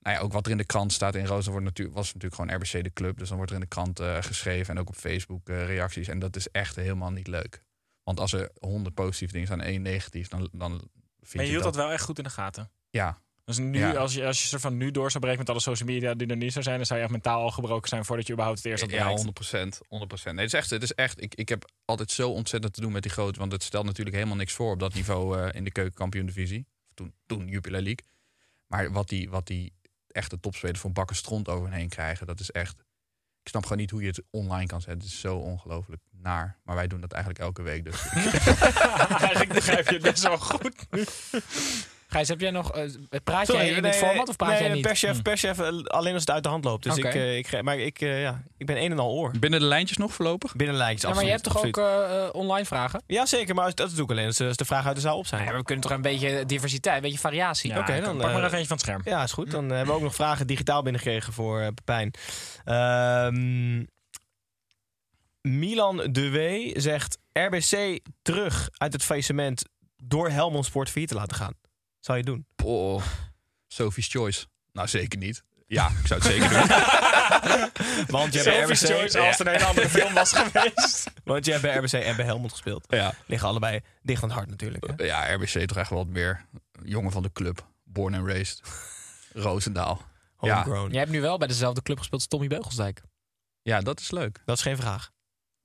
nou 0.00 0.16
ja, 0.16 0.22
ook 0.22 0.32
wat 0.32 0.44
er 0.46 0.50
in 0.52 0.56
de 0.58 0.64
krant 0.64 0.92
staat 0.92 1.14
in 1.14 1.24
dan 1.24 1.42
wordt 1.44 1.64
natuurlijk, 1.64 1.96
was 1.96 2.06
natuurlijk 2.14 2.34
gewoon 2.34 2.54
RBC 2.60 2.84
de 2.84 2.92
club. 2.92 3.18
Dus 3.18 3.28
dan 3.28 3.36
wordt 3.36 3.52
er 3.52 3.58
in 3.58 3.62
de 3.62 3.68
krant 3.68 4.00
eh, 4.00 4.16
geschreven 4.22 4.74
en 4.74 4.80
ook 4.80 4.88
op 4.88 4.96
Facebook 4.96 5.48
eh, 5.48 5.66
reacties. 5.66 6.08
En 6.08 6.18
dat 6.18 6.36
is 6.36 6.50
echt 6.50 6.76
helemaal 6.76 7.10
niet 7.12 7.26
leuk. 7.26 7.62
Want 8.02 8.20
als 8.20 8.32
er 8.32 8.50
honderd 8.60 8.94
positieve 8.94 9.32
dingen 9.32 9.46
zijn 9.48 9.60
en 9.60 9.66
één 9.66 9.82
negatief, 9.82 10.28
dan, 10.28 10.48
dan 10.52 10.70
vind 11.20 11.34
Maar 11.34 11.44
je 11.44 11.50
hield 11.50 11.62
dat 11.64 11.76
wel 11.76 11.90
echt 11.92 12.04
goed 12.04 12.18
in 12.18 12.24
de 12.24 12.30
gaten. 12.30 12.70
Ja, 12.90 13.18
Dus 13.46 13.58
nu, 13.58 13.78
Ja. 13.78 13.92
als 13.92 14.14
je, 14.14 14.26
als 14.26 14.40
je 14.42 14.46
soort 14.46 14.62
van 14.62 14.76
nu 14.76 14.90
door 14.90 15.10
zou 15.10 15.20
breken 15.22 15.38
met 15.38 15.50
alle 15.50 15.60
social 15.60 15.88
media 15.88 16.14
die 16.14 16.26
er 16.26 16.36
niet 16.36 16.52
zou 16.52 16.64
zijn, 16.64 16.76
dan 16.76 16.86
zou 16.86 16.98
je 16.98 17.04
echt 17.04 17.14
mentaal 17.14 17.42
al 17.42 17.50
gebroken 17.50 17.88
zijn 17.88 18.04
voordat 18.04 18.26
je 18.26 18.32
überhaupt 18.32 18.58
het 18.62 18.66
eerst 18.68 18.82
had 18.82 18.90
Ja, 18.90 18.96
bereikt. 18.98 19.22
100 19.22 19.78
100 19.88 20.24
Nee, 20.24 20.34
het 20.34 20.44
is 20.44 20.52
echt. 20.52 20.70
Het 20.70 20.82
is 20.82 20.94
echt 20.94 21.22
ik, 21.22 21.34
ik 21.34 21.48
heb 21.48 21.70
altijd 21.84 22.10
zo 22.10 22.30
ontzettend 22.30 22.72
te 22.74 22.80
doen 22.80 22.92
met 22.92 23.02
die 23.02 23.12
grote. 23.12 23.38
Want 23.38 23.52
het 23.52 23.62
stelt 23.62 23.84
natuurlijk 23.84 24.16
helemaal 24.16 24.36
niks 24.36 24.52
voor 24.52 24.72
op 24.72 24.80
dat 24.80 24.94
niveau 24.94 25.38
eh, 25.40 25.48
in 25.52 25.64
de 25.64 25.72
keukenkampioen-divisie. 25.72 26.66
Toen, 26.94 27.14
toen 27.26 27.48
Jupiler 27.48 27.82
League. 27.82 28.06
Maar 28.66 28.92
wat 28.92 29.08
die, 29.08 29.30
wat 29.30 29.46
die 29.46 29.72
echte 30.08 30.40
topspelers 30.40 30.80
van 30.80 30.92
bakken 30.92 31.16
stront 31.16 31.48
over 31.48 31.68
hen 31.68 31.78
heen 31.78 31.88
krijgen, 31.88 32.26
dat 32.26 32.40
is 32.40 32.50
echt. 32.50 32.78
Ik 33.42 33.48
snap 33.52 33.62
gewoon 33.62 33.78
niet 33.78 33.90
hoe 33.90 34.00
je 34.02 34.08
het 34.08 34.22
online 34.30 34.66
kan 34.66 34.80
zetten. 34.80 34.98
Het 35.02 35.12
is 35.12 35.20
zo 35.20 35.36
ongelooflijk 35.36 36.02
naar. 36.10 36.58
Maar 36.64 36.74
wij 36.74 36.86
doen 36.86 37.00
dat 37.00 37.12
eigenlijk 37.12 37.44
elke 37.44 37.62
week. 37.62 37.84
Dus 37.84 38.06
Eigenlijk 38.08 39.52
begrijp 39.60 39.88
je 39.88 39.94
het 39.94 40.02
best 40.02 40.22
wel 40.22 40.38
goed. 40.38 40.86
Gijs, 42.16 42.28
heb 42.28 42.40
jij 42.40 42.50
nog, 42.50 42.72
eh, 42.72 42.84
praat 43.24 43.46
Sorry, 43.46 43.60
jij 43.60 43.74
in 43.74 43.82
nee, 43.82 43.90
dit 43.92 44.00
format 44.00 44.28
of 44.28 44.36
praat 44.36 44.50
nee, 44.50 44.62
jij 44.62 44.72
niet? 44.72 44.82
Perschef, 44.82 45.16
Hm. 45.16 45.22
perschef, 45.22 45.58
eh, 45.58 45.66
alleen 45.84 46.12
als 46.12 46.20
het 46.22 46.30
uit 46.30 46.42
de 46.42 46.48
hand 46.48 46.64
loopt. 46.64 46.82
Dus 46.84 46.96
ik, 46.96 47.04
eh, 47.04 47.36
ik, 47.36 47.46
ge- 47.46 47.62
maar 47.62 47.78
ik, 47.78 48.00
ja, 48.00 48.42
ik 48.56 48.66
ben 48.66 48.76
een 48.82 48.90
en 48.90 48.98
al 48.98 49.10
oor. 49.10 49.30
binnen 49.38 49.60
de 49.60 49.66
lijntjes 49.66 49.96
nog 49.98 50.12
voorlopig? 50.14 50.54
Binnenlijntjes, 50.56 51.10
Ja, 51.10 51.16
maar 51.16 51.24
je 51.24 51.30
hebt 51.30 51.42
toch 51.42 51.52
absoluut. 51.52 51.78
ook 51.78 52.34
online 52.34 52.66
vragen? 52.66 53.02
Ja, 53.06 53.26
zeker. 53.26 53.54
Maar 53.54 53.74
dat 53.74 53.94
doe 53.94 54.04
ik 54.04 54.10
alleen 54.10 54.26
als, 54.26 54.40
als 54.40 54.56
de 54.56 54.64
vragen 54.64 54.86
uit 54.86 54.94
de 54.96 55.02
zaal 55.02 55.18
op 55.18 55.26
zijn. 55.26 55.56
We 55.56 55.62
kunnen 55.62 55.84
toch 55.84 55.92
een 55.92 56.02
beetje 56.02 56.46
diversiteit, 56.46 56.96
een 56.96 57.02
beetje 57.02 57.18
variatie. 57.18 57.70
Ja, 57.70 57.78
Oké, 57.78 58.00
dan, 58.00 58.16
pak 58.16 58.32
maar 58.32 58.44
even 58.44 58.58
eentje 58.58 58.66
van 58.66 58.76
het 58.76 58.86
scherm. 58.86 59.00
Ja, 59.04 59.22
is 59.22 59.32
goed. 59.32 59.50
Dan 59.50 59.68
hebben 59.68 59.86
we 59.86 59.92
ook 59.92 60.02
nog 60.02 60.14
vragen 60.14 60.46
digitaal 60.46 60.82
binnengekregen 60.82 61.32
voor 61.32 61.60
eh, 61.60 61.68
Pepijn. 61.74 62.10
Ehm, 62.64 63.84
Milan 65.40 65.96
de 66.10 66.30
W 66.30 66.70
zegt 66.80 67.18
RBC 67.32 68.00
terug 68.22 68.68
uit 68.72 68.92
het 68.92 69.02
faillissement 69.04 69.62
door 70.02 70.30
Helmond 70.30 70.64
Sport 70.64 70.90
4 70.90 71.06
te 71.06 71.14
laten 71.14 71.36
gaan. 71.36 71.52
Zou 72.06 72.18
je 72.18 72.24
doen? 72.24 72.46
Oh, 72.64 73.02
Sophie's 73.66 74.08
Choice. 74.08 74.46
Nou, 74.72 74.88
zeker 74.88 75.18
niet. 75.18 75.42
Ja, 75.66 75.88
ik 76.00 76.06
zou 76.06 76.20
het 76.20 76.28
zeker 76.32 76.48
doen. 76.48 76.58
Want 78.06 78.32
je 78.32 78.40
hebt 78.42 78.64
RBC, 78.70 78.76
Choice, 78.90 79.18
als 79.18 79.38
het 79.38 79.46
een 79.46 79.52
hele 79.52 79.64
andere 79.64 79.88
film 79.88 80.14
was 80.14 80.32
geweest. 80.42 81.10
want 81.24 81.44
je 81.44 81.50
hebt 81.50 81.62
bij 81.62 81.76
RBC 81.76 81.92
en 81.92 82.16
bij 82.16 82.24
Helmond 82.24 82.50
gespeeld. 82.52 82.84
ja. 82.88 83.14
Liggen 83.26 83.48
allebei 83.48 83.80
dicht 84.02 84.22
aan 84.22 84.28
het 84.28 84.38
hart 84.38 84.50
natuurlijk. 84.50 84.86
Hè? 84.96 85.04
Ja, 85.04 85.34
RBC 85.34 85.66
toch 85.66 85.76
echt 85.76 85.90
wel 85.90 85.98
wat 85.98 86.08
meer. 86.08 86.46
Jongen 86.84 87.12
van 87.12 87.22
de 87.22 87.32
club. 87.32 87.66
Born 87.84 88.14
and 88.14 88.26
raised. 88.26 88.60
Roosendaal. 89.32 90.02
Ja. 90.40 90.54
Homegrown. 90.54 90.90
Jij 90.90 91.00
hebt 91.00 91.12
nu 91.12 91.20
wel 91.20 91.38
bij 91.38 91.48
dezelfde 91.48 91.82
club 91.82 91.98
gespeeld 91.98 92.20
als 92.20 92.30
Tommy 92.30 92.46
Beugelsdijk. 92.46 93.02
Ja, 93.62 93.80
dat 93.80 94.00
is 94.00 94.10
leuk. 94.10 94.42
Dat 94.44 94.56
is 94.56 94.62
geen 94.62 94.76
vraag. 94.76 95.10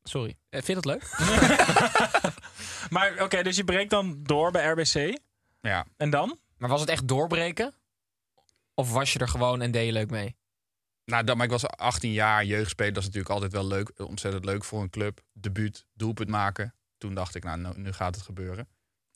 Sorry. 0.03 0.37
Eh, 0.49 0.61
vind 0.63 0.67
je 0.67 0.73
dat 0.73 0.85
leuk? 0.85 1.09
Maar 2.89 3.21
oké, 3.23 3.43
dus 3.43 3.55
je 3.55 3.63
breekt 3.63 3.89
dan 3.89 4.19
door 4.23 4.51
bij 4.51 4.65
RBC. 4.65 5.19
Ja. 5.61 5.85
En 5.97 6.09
dan? 6.09 6.39
Maar 6.57 6.69
was 6.69 6.79
het 6.81 6.89
echt 6.89 7.07
doorbreken? 7.07 7.73
Of 8.73 8.91
was 8.91 9.13
je 9.13 9.19
er 9.19 9.27
gewoon 9.27 9.61
en 9.61 9.71
deed 9.71 9.85
je 9.85 9.91
leuk 9.91 10.09
mee? 10.09 10.35
Nou, 11.05 11.23
dat, 11.23 11.35
maar 11.35 11.45
ik 11.45 11.51
was 11.51 11.67
18 11.67 12.11
jaar 12.11 12.45
jeugdspeler. 12.45 12.93
Dat 12.93 13.01
is 13.03 13.07
natuurlijk 13.07 13.33
altijd 13.33 13.51
wel 13.51 13.67
leuk. 13.67 13.99
Ontzettend 13.99 14.45
leuk 14.45 14.63
voor 14.63 14.81
een 14.81 14.89
club. 14.89 15.21
Debuut, 15.33 15.85
doelpunt 15.93 16.29
maken. 16.29 16.75
Toen 16.97 17.13
dacht 17.13 17.35
ik, 17.35 17.43
nou, 17.43 17.59
nu, 17.59 17.81
nu 17.81 17.91
gaat 17.93 18.15
het 18.15 18.23
gebeuren. 18.23 18.67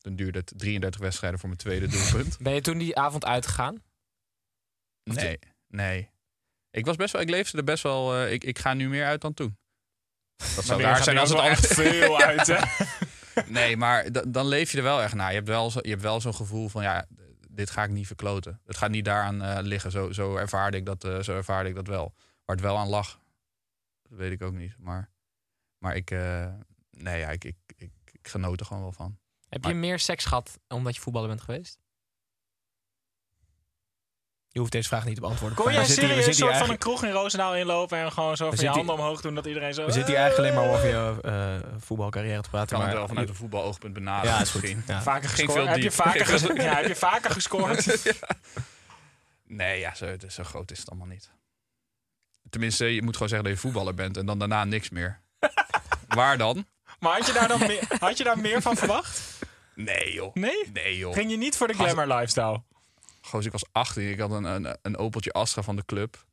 Toen 0.01 0.15
duurde 0.15 0.39
het 0.39 0.51
33 0.56 1.01
wedstrijden 1.01 1.39
voor 1.39 1.50
mijn 1.50 1.62
tweede 1.62 1.88
doelpunt. 1.88 2.38
Ben 2.42 2.53
je 2.53 2.62
toen 2.62 2.77
die 2.77 2.95
avond 2.98 3.25
uitgegaan? 3.25 3.83
Of 5.03 5.15
Nee, 5.15 5.39
nee. 5.68 6.09
Ik 6.71 6.86
was 6.86 6.95
best 6.95 7.13
wel, 7.13 7.21
ik 7.21 7.30
leefde 7.30 7.57
er 7.57 7.63
best 7.63 7.83
wel. 7.83 8.15
eh, 8.15 8.31
ik, 8.31 8.44
ik 8.44 8.59
ga 8.59 8.74
nu 8.74 8.89
meer 8.89 9.06
uit 9.06 9.21
dan 9.21 9.33
toen. 9.33 9.57
Dat 10.56 10.65
zou 10.65 10.81
raar 10.81 11.03
zijn 11.03 11.18
als 11.18 11.30
het 11.30 11.39
echt 11.39 11.68
veel 11.68 12.19
uit, 12.21 12.48
hè? 12.48 12.86
Nee, 13.47 13.77
maar 13.77 14.11
da- 14.11 14.23
dan 14.27 14.47
leef 14.47 14.71
je 14.71 14.77
er 14.77 14.83
wel 14.83 15.01
echt 15.01 15.13
naar. 15.13 15.29
Je 15.29 15.35
hebt 15.35 15.47
wel, 15.47 15.71
zo, 15.71 15.79
je 15.81 15.89
hebt 15.89 16.01
wel 16.01 16.21
zo'n 16.21 16.35
gevoel 16.35 16.69
van 16.69 16.83
ja, 16.83 17.05
dit 17.49 17.69
ga 17.69 17.83
ik 17.83 17.89
niet 17.89 18.07
verkloten. 18.07 18.61
Het 18.65 18.77
gaat 18.77 18.89
niet 18.89 19.05
daaraan 19.05 19.41
eh, 19.41 19.57
liggen. 19.61 19.91
Zo, 19.91 20.11
zo, 20.11 20.35
ervaarde 20.35 20.77
ik 20.77 20.85
dat, 20.85 21.03
eh, 21.03 21.19
zo 21.19 21.35
ervaarde 21.35 21.69
ik 21.69 21.75
dat 21.75 21.87
wel. 21.87 22.13
Waar 22.45 22.55
het 22.55 22.65
wel 22.65 22.77
aan 22.77 22.87
lag, 22.87 23.19
dat 24.09 24.17
weet 24.17 24.31
ik 24.31 24.41
ook 24.41 24.53
niet. 24.53 24.75
Maar, 24.77 25.09
maar 25.77 25.95
ik, 25.95 26.11
eh, 26.11 26.53
nee, 26.89 27.19
ja, 27.19 27.29
ik, 27.29 27.43
ik, 27.43 27.55
ik, 27.75 27.91
ik 28.11 28.27
genoot 28.27 28.59
er 28.59 28.65
gewoon 28.65 28.81
wel 28.81 28.91
van. 28.91 29.17
Heb 29.49 29.63
je 29.63 29.73
meer 29.73 29.99
seks 29.99 30.25
gehad 30.25 30.59
omdat 30.67 30.95
je 30.95 31.01
voetballer 31.01 31.27
bent 31.29 31.41
geweest? 31.41 31.79
Je 34.55 34.61
hoeft 34.61 34.73
deze 34.73 34.87
vraag 34.87 35.05
niet 35.05 35.15
te 35.15 35.21
beantwoorden. 35.21 35.57
Kon 35.57 35.73
jij 35.73 35.85
zitten 35.85 36.05
hier- 36.05 36.15
we 36.15 36.21
serieus 36.21 36.37
zitten 36.37 36.43
soort 36.45 36.51
hier 36.57 36.65
van 36.65 36.69
een 36.75 36.77
kroeg 36.81 37.03
in 37.03 37.11
Roosendaal 37.21 37.55
inlopen 37.55 37.97
en 37.97 38.12
gewoon 38.12 38.38
zo 38.38 38.50
van 38.51 38.63
je 38.63 38.69
handen 38.69 38.95
omhoog 38.95 39.21
doen 39.21 39.35
dat 39.35 39.45
iedereen 39.45 39.74
zo... 39.74 39.85
We 39.85 39.91
zitten 39.91 40.12
hier 40.13 40.21
eigenlijk 40.21 40.55
alleen 40.55 40.65
maar 40.69 40.77
over 40.77 40.88
je 40.89 41.15
eh, 41.63 41.79
voetbalcarrière 41.79 42.41
te 42.41 42.50
praten. 42.50 42.67
kan 42.69 42.77
het 42.79 42.88
maar 42.89 42.97
wel 42.97 43.07
vanuit 43.07 43.29
een 43.29 43.35
voetbaloogpunt 43.35 43.93
benaderen. 43.93 44.35
Ja, 44.35 44.41
is 44.41 44.50
goed. 44.50 44.62
misschien. 44.62 44.83
Ja. 44.88 45.01
Vaker 45.01 45.29
Ging 45.29 45.35
gescoord. 45.50 45.53
veel 45.65 45.67
Heb 45.74 45.81
je 45.83 45.91
vaker, 45.91 46.25
ges- 46.25 46.41
ja, 46.63 46.75
heb 46.75 46.88
je 46.88 46.95
vaker 46.95 47.31
gescoord? 47.31 47.85
Nee, 49.47 49.79
ja, 49.79 49.95
zo, 49.95 50.05
het 50.05 50.24
is- 50.24 50.33
zo 50.33 50.43
groot 50.43 50.71
is 50.71 50.79
het 50.79 50.89
allemaal 50.89 51.07
niet. 51.07 51.31
Tenminste, 52.50 52.85
je 52.85 53.01
moet 53.01 53.13
gewoon 53.13 53.29
zeggen 53.29 53.47
dat 53.47 53.57
je 53.57 53.63
voetballer 53.63 53.93
bent 53.93 54.17
en 54.17 54.25
dan 54.25 54.39
daarna 54.39 54.63
niks 54.63 54.89
meer. 54.89 55.21
Waar 56.07 56.38
dan? 56.38 56.65
maar 57.00 57.17
had 57.17 57.27
je, 57.27 57.33
daar 57.33 57.47
dan 57.47 57.59
meer, 57.59 57.79
had 58.00 58.17
je 58.17 58.24
daar 58.24 58.39
meer 58.39 58.62
van 58.62 58.75
verwacht? 58.75 59.21
Nee, 59.75 60.13
joh. 60.13 60.33
Nee? 60.35 60.69
Nee, 60.74 60.97
joh. 60.97 61.13
Ging 61.13 61.31
je 61.31 61.38
niet 61.38 61.57
voor 61.57 61.67
de 61.67 61.74
glamour 61.74 62.07
lifestyle? 62.07 62.62
Goos, 63.25 63.46
ik 63.46 63.51
was 63.51 63.65
18. 63.72 64.10
Ik 64.10 64.20
had 64.20 64.32
een, 64.32 64.44
een, 64.44 64.77
een 64.82 64.98
Opeltje 64.98 65.32
Astra 65.32 65.62
van 65.62 65.75
de 65.75 65.86
club. 65.86 66.25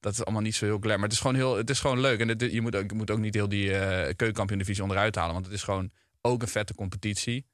Dat 0.00 0.12
is 0.12 0.24
allemaal 0.24 0.42
niet 0.42 0.54
zo 0.54 0.64
heel 0.64 0.78
glamour. 0.78 1.02
Het 1.02 1.12
is 1.12 1.20
gewoon, 1.20 1.36
heel, 1.36 1.56
het 1.56 1.70
is 1.70 1.80
gewoon 1.80 2.00
leuk. 2.00 2.20
En 2.20 2.50
je, 2.52 2.60
moet 2.60 2.76
ook, 2.76 2.90
je 2.90 2.96
moet 2.96 3.10
ook 3.10 3.18
niet 3.18 3.34
heel 3.34 3.48
die 3.48 3.70
uh, 3.70 3.76
keukenkampioen-divisie 4.16 4.82
onderuit 4.82 5.14
halen. 5.14 5.32
Want 5.32 5.44
het 5.44 5.54
is 5.54 5.62
gewoon 5.62 5.90
ook 6.20 6.42
een 6.42 6.48
vette 6.48 6.74
competitie. 6.74 7.46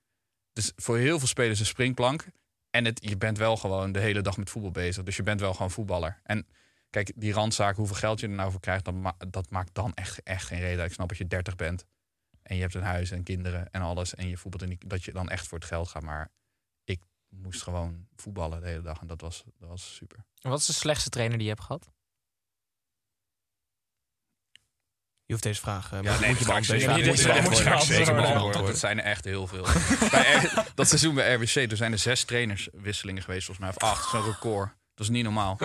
Dus 0.52 0.72
voor 0.76 0.96
heel 0.96 1.18
veel 1.18 1.28
spelers 1.28 1.60
een 1.60 1.66
springplank. 1.66 2.26
En 2.70 2.84
het, 2.84 3.00
je 3.02 3.16
bent 3.16 3.38
wel 3.38 3.56
gewoon 3.56 3.92
de 3.92 4.00
hele 4.00 4.20
dag 4.20 4.36
met 4.36 4.50
voetbal 4.50 4.70
bezig. 4.70 5.04
Dus 5.04 5.16
je 5.16 5.22
bent 5.22 5.40
wel 5.40 5.52
gewoon 5.52 5.70
voetballer. 5.70 6.20
En 6.22 6.46
kijk, 6.90 7.12
die 7.14 7.32
randzaak, 7.32 7.76
hoeveel 7.76 7.96
geld 7.96 8.20
je 8.20 8.26
er 8.26 8.32
nou 8.32 8.50
voor 8.50 8.60
krijgt... 8.60 8.84
dat, 8.84 8.94
dat 9.28 9.50
maakt 9.50 9.74
dan 9.74 9.94
echt, 9.94 10.22
echt 10.22 10.46
geen 10.46 10.60
reden. 10.60 10.84
Ik 10.84 10.92
snap 10.92 11.08
dat 11.08 11.18
je 11.18 11.26
30 11.26 11.56
bent. 11.56 11.84
En 12.42 12.56
je 12.56 12.62
hebt 12.62 12.74
een 12.74 12.82
huis 12.82 13.10
en 13.10 13.22
kinderen 13.22 13.70
en 13.70 13.80
alles. 13.80 14.14
En 14.14 14.28
je 14.28 14.36
voetbalt 14.36 14.90
dat 14.90 15.04
je 15.04 15.12
dan 15.12 15.28
echt 15.28 15.46
voor 15.46 15.58
het 15.58 15.66
geld 15.66 15.88
gaat. 15.88 16.02
Maar 16.02 16.30
moest 17.30 17.62
gewoon 17.62 18.06
voetballen 18.16 18.60
de 18.60 18.66
hele 18.66 18.82
dag. 18.82 19.00
En 19.00 19.06
dat 19.06 19.20
was, 19.20 19.44
dat 19.58 19.68
was 19.68 19.94
super. 19.94 20.24
En 20.40 20.50
wat 20.50 20.60
is 20.60 20.66
de 20.66 20.72
slechtste 20.72 21.10
trainer 21.10 21.36
die 21.38 21.46
je 21.46 21.52
hebt 21.52 21.64
gehad? 21.66 21.88
Je 25.24 25.32
hoeft 25.36 25.42
deze 25.42 25.60
vraag. 25.60 25.92
Uh, 25.92 26.02
ja, 26.02 26.18
nee, 26.18 26.28
moet 26.30 26.38
je 26.38 26.44
beantwoorden. 26.44 28.66
Dat 28.66 28.78
zijn 28.78 28.98
er 28.98 29.04
echt 29.04 29.24
heel 29.24 29.46
veel. 29.46 29.64
bij 30.10 30.34
R- 30.34 30.64
dat 30.74 30.88
seizoen 30.88 31.14
bij 31.14 31.34
RWC, 31.34 31.70
er 31.70 31.76
zijn 31.76 31.92
er 31.92 31.98
zes 31.98 32.24
trainerswisselingen 32.24 33.22
geweest, 33.22 33.44
volgens 33.46 33.66
mij. 33.66 33.76
Of 33.76 33.82
acht, 33.92 34.12
dat 34.12 34.20
is 34.22 34.26
een 34.26 34.32
record. 34.32 34.68
Dat 34.94 35.08
is 35.08 35.08
niet 35.08 35.24
normaal. 35.24 35.58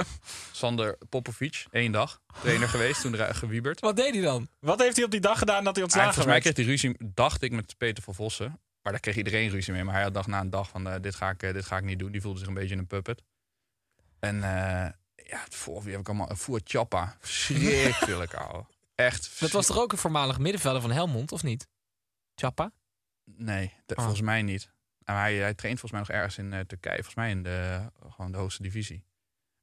Sander 0.51 0.97
Popovic, 1.09 1.65
één 1.71 1.91
dag 1.91 2.21
trainer 2.41 2.69
geweest, 2.69 3.01
toen 3.01 3.15
er 3.15 3.35
gewieberd. 3.35 3.79
Wat 3.79 3.95
deed 3.95 4.13
hij 4.13 4.23
dan? 4.23 4.49
Wat 4.59 4.79
heeft 4.79 4.95
hij 4.95 5.05
op 5.05 5.11
die 5.11 5.19
dag 5.19 5.39
gedaan 5.39 5.63
dat 5.63 5.75
hij 5.75 5.83
ontslagen 5.83 6.13
volgens 6.13 6.33
mij 6.33 6.43
werd? 6.43 6.55
kreeg 6.55 6.65
hij 6.65 6.75
ruzie, 6.75 7.11
dacht 7.13 7.41
ik, 7.41 7.51
met 7.51 7.77
Peter 7.77 8.03
van 8.03 8.15
Vossen. 8.15 8.59
Maar 8.85 8.93
daar 8.93 9.03
kreeg 9.03 9.15
iedereen 9.17 9.49
ruzie 9.49 9.73
mee. 9.73 9.83
Maar 9.83 9.93
hij 9.93 10.03
had 10.03 10.13
dag 10.13 10.27
na 10.27 10.39
een 10.39 10.49
dag 10.49 10.69
van, 10.69 10.87
eh, 10.89 11.01
dit, 11.01 11.15
ga 11.15 11.29
ik, 11.29 11.43
eh, 11.43 11.53
dit 11.53 11.65
ga 11.65 11.77
ik 11.77 11.83
niet 11.83 11.99
doen. 11.99 12.11
Die 12.11 12.21
voelde 12.21 12.39
zich 12.39 12.47
een 12.47 12.53
beetje 12.53 12.75
een 12.75 12.87
puppet. 12.87 13.23
En 14.19 14.35
eh, 14.43 14.89
ja, 15.15 15.45
voor 15.49 15.81
wie 15.83 15.91
heb 15.91 15.99
ik 16.01 16.07
allemaal? 16.07 16.35
Voor 16.35 16.61
Chappa. 16.63 17.15
Verschrikkelijk, 17.19 18.33
ouwe. 18.45 18.65
Echt. 18.95 19.39
Dat 19.39 19.51
was 19.51 19.65
toch 19.65 19.77
ook 19.77 19.91
een 19.91 19.97
voormalig 19.97 20.37
middenvelder 20.39 20.81
van 20.81 20.91
Helmond, 20.91 21.31
of 21.31 21.43
niet? 21.43 21.67
Chappa? 22.35 22.71
Nee, 23.23 23.73
de- 23.85 23.95
Ah. 23.95 24.01
volgens 24.01 24.21
mij 24.25 24.41
niet. 24.41 24.71
En 25.03 25.15
hij, 25.15 25.35
hij 25.35 25.53
traint 25.53 25.79
volgens 25.79 25.91
mij 25.91 25.99
nog 25.99 26.09
ergens 26.21 26.37
in 26.37 26.53
eh, 26.53 26.59
Turkije. 26.59 26.95
Volgens 26.95 27.15
mij 27.15 27.29
in 27.29 27.43
de, 27.43 27.89
gewoon 28.09 28.31
de 28.31 28.37
hoogste 28.37 28.61
divisie. 28.61 29.03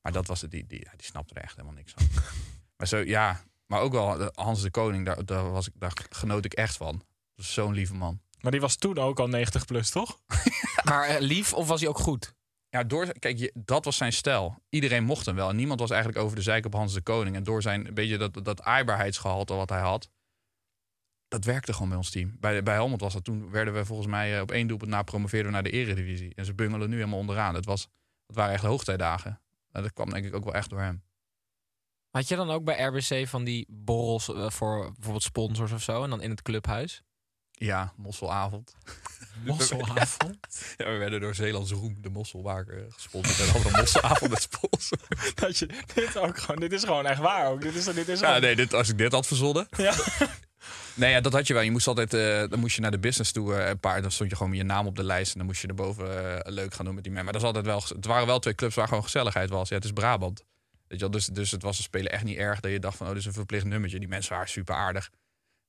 Maar 0.00 0.12
dat 0.12 0.26
was 0.26 0.40
het, 0.40 0.50
die, 0.50 0.66
die, 0.66 0.88
die 0.96 1.06
snapte 1.06 1.34
er 1.34 1.42
echt 1.42 1.56
helemaal 1.56 1.74
niks 1.76 1.92
van. 1.92 2.06
maar 2.76 2.86
zo, 2.86 2.98
ja. 2.98 3.40
Maar 3.66 3.80
ook 3.80 3.92
wel 3.92 4.30
Hans 4.34 4.62
de 4.62 4.70
Koning, 4.70 5.06
daar, 5.06 5.24
daar, 5.24 5.50
was 5.50 5.66
ik, 5.68 5.72
daar 5.76 5.92
genoot 6.10 6.44
ik 6.44 6.52
echt 6.52 6.76
van. 6.76 7.04
Zo'n 7.34 7.72
lieve 7.72 7.94
man. 7.94 8.20
Maar 8.42 8.50
die 8.50 8.60
was 8.60 8.76
toen 8.76 8.98
ook 8.98 9.20
al 9.20 9.28
90 9.28 9.64
plus, 9.64 9.90
toch? 9.90 10.18
Maar 10.88 11.04
eh, 11.04 11.20
lief 11.20 11.52
of 11.52 11.68
was 11.68 11.80
hij 11.80 11.88
ook 11.88 11.98
goed? 11.98 12.34
Ja, 12.68 12.84
door, 12.84 13.12
kijk, 13.18 13.38
je, 13.38 13.52
dat 13.54 13.84
was 13.84 13.96
zijn 13.96 14.12
stijl. 14.12 14.62
Iedereen 14.68 15.04
mocht 15.04 15.26
hem 15.26 15.34
wel. 15.34 15.48
En 15.48 15.56
niemand 15.56 15.80
was 15.80 15.90
eigenlijk 15.90 16.24
over 16.24 16.36
de 16.36 16.42
zeik 16.42 16.66
op 16.66 16.72
Hans 16.72 16.92
de 16.92 17.00
Koning. 17.00 17.36
En 17.36 17.42
door 17.42 17.62
zijn 17.62 17.86
een 17.86 17.94
beetje 17.94 18.18
dat, 18.18 18.44
dat 18.44 18.62
aaibaarheidsgehalte 18.62 19.54
wat 19.54 19.68
hij 19.68 19.80
had, 19.80 20.08
dat 21.28 21.44
werkte 21.44 21.72
gewoon 21.72 21.88
bij 21.88 21.96
ons 21.96 22.10
team. 22.10 22.36
Bij, 22.40 22.62
bij 22.62 22.74
Helmond 22.74 23.00
was 23.00 23.12
dat 23.12 23.24
toen, 23.24 23.50
werden 23.50 23.74
we 23.74 23.84
volgens 23.84 24.08
mij 24.08 24.34
eh, 24.34 24.40
op 24.40 24.50
één 24.50 24.66
doelpunt 24.66 24.90
na 24.90 25.02
promoveerden 25.02 25.46
we 25.46 25.52
naar 25.52 25.62
de 25.62 25.70
eredivisie. 25.70 26.34
En 26.34 26.44
ze 26.44 26.54
bungelen 26.54 26.88
nu 26.90 26.96
helemaal 26.96 27.18
onderaan. 27.18 27.54
Het, 27.54 27.64
was, 27.64 27.88
het 28.26 28.36
waren 28.36 28.52
echt 28.52 28.64
hoogtijdagen. 28.64 29.40
En 29.70 29.82
dat 29.82 29.92
kwam 29.92 30.10
denk 30.10 30.24
ik 30.24 30.34
ook 30.34 30.44
wel 30.44 30.54
echt 30.54 30.70
door 30.70 30.80
hem. 30.80 31.02
Had 32.10 32.28
je 32.28 32.36
dan 32.36 32.50
ook 32.50 32.64
bij 32.64 32.82
RBC 32.82 33.28
van 33.28 33.44
die 33.44 33.66
borrels 33.68 34.34
eh, 34.34 34.50
voor 34.50 34.92
bijvoorbeeld 34.92 35.22
sponsors 35.22 35.72
of 35.72 35.82
zo? 35.82 36.04
En 36.04 36.10
dan 36.10 36.22
in 36.22 36.30
het 36.30 36.42
clubhuis? 36.42 37.02
Ja, 37.52 37.92
mosselavond. 37.96 38.74
Mosselavond? 39.44 40.38
Ja, 40.76 40.90
we 40.90 40.96
werden 40.96 41.20
door 41.20 41.34
Zeelands 41.34 41.70
Roem, 41.70 41.96
de 42.00 42.08
mosselwaker, 42.08 42.86
gesponsord. 42.88 43.40
En 43.40 43.48
hadden 43.48 43.72
een 43.74 43.80
mosselavond 43.80 44.30
met 44.30 44.42
sponsor. 44.42 44.98
Dat 45.34 45.58
je, 45.58 45.68
dit, 45.94 46.18
ook 46.18 46.38
gewoon, 46.38 46.60
dit 46.60 46.72
is 46.72 46.84
gewoon 46.84 47.06
echt 47.06 47.20
waar 47.20 47.46
ook. 47.46 47.60
Dit 47.62 47.74
is, 47.74 47.84
dit 47.84 48.08
is 48.08 48.20
Ja, 48.20 48.26
gewoon- 48.26 48.40
nee, 48.40 48.56
dit, 48.56 48.74
als 48.74 48.88
ik 48.88 48.98
dit 48.98 49.12
had 49.12 49.26
verzonnen. 49.26 49.66
Ja. 49.76 49.94
Nee, 50.94 51.10
ja, 51.10 51.20
dat 51.20 51.32
had 51.32 51.46
je 51.46 51.54
wel. 51.54 51.62
Je 51.62 51.70
moest 51.70 51.86
altijd, 51.86 52.14
eh, 52.14 52.48
dan 52.50 52.58
moest 52.58 52.74
je 52.74 52.80
naar 52.80 52.90
de 52.90 52.98
business 52.98 53.32
toe. 53.32 53.54
eh, 53.54 53.68
een 53.68 53.80
paar, 53.80 54.02
dan 54.02 54.10
stond 54.10 54.30
je 54.30 54.36
gewoon 54.36 54.50
met 54.50 54.60
je 54.60 54.66
naam 54.66 54.86
op 54.86 54.96
de 54.96 55.04
lijst. 55.04 55.32
En 55.32 55.38
dan 55.38 55.46
moest 55.46 55.60
je 55.62 55.68
erboven 55.68 56.36
eh, 56.44 56.52
leuk 56.52 56.74
gaan 56.74 56.84
doen 56.84 56.94
met 56.94 57.02
die 57.04 57.12
mensen. 57.12 57.32
Maar 57.32 57.40
dat 57.40 57.50
is 57.50 57.56
altijd 57.56 57.66
wel, 57.88 57.96
het 57.96 58.06
waren 58.06 58.26
wel 58.26 58.38
twee 58.38 58.54
clubs 58.54 58.74
waar 58.74 58.88
gewoon 58.88 59.02
gezelligheid 59.02 59.50
was. 59.50 59.68
Ja, 59.68 59.74
het 59.74 59.84
is 59.84 59.92
Brabant. 59.92 60.44
Weet 60.86 60.98
je 61.00 61.06
wel, 61.06 61.10
dus, 61.10 61.26
dus 61.26 61.50
het 61.50 61.62
was 61.62 61.76
een 61.78 61.84
spelen 61.84 62.12
echt 62.12 62.24
niet 62.24 62.36
erg 62.38 62.60
dat 62.60 62.70
je 62.72 62.78
dacht 62.78 62.96
van, 62.96 63.06
oh, 63.06 63.12
dit 63.12 63.20
is 63.20 63.26
een 63.26 63.32
verplicht 63.32 63.64
nummertje. 63.64 63.98
Die 63.98 64.08
mensen 64.08 64.32
waren 64.32 64.48
super 64.48 64.74
aardig. 64.74 65.10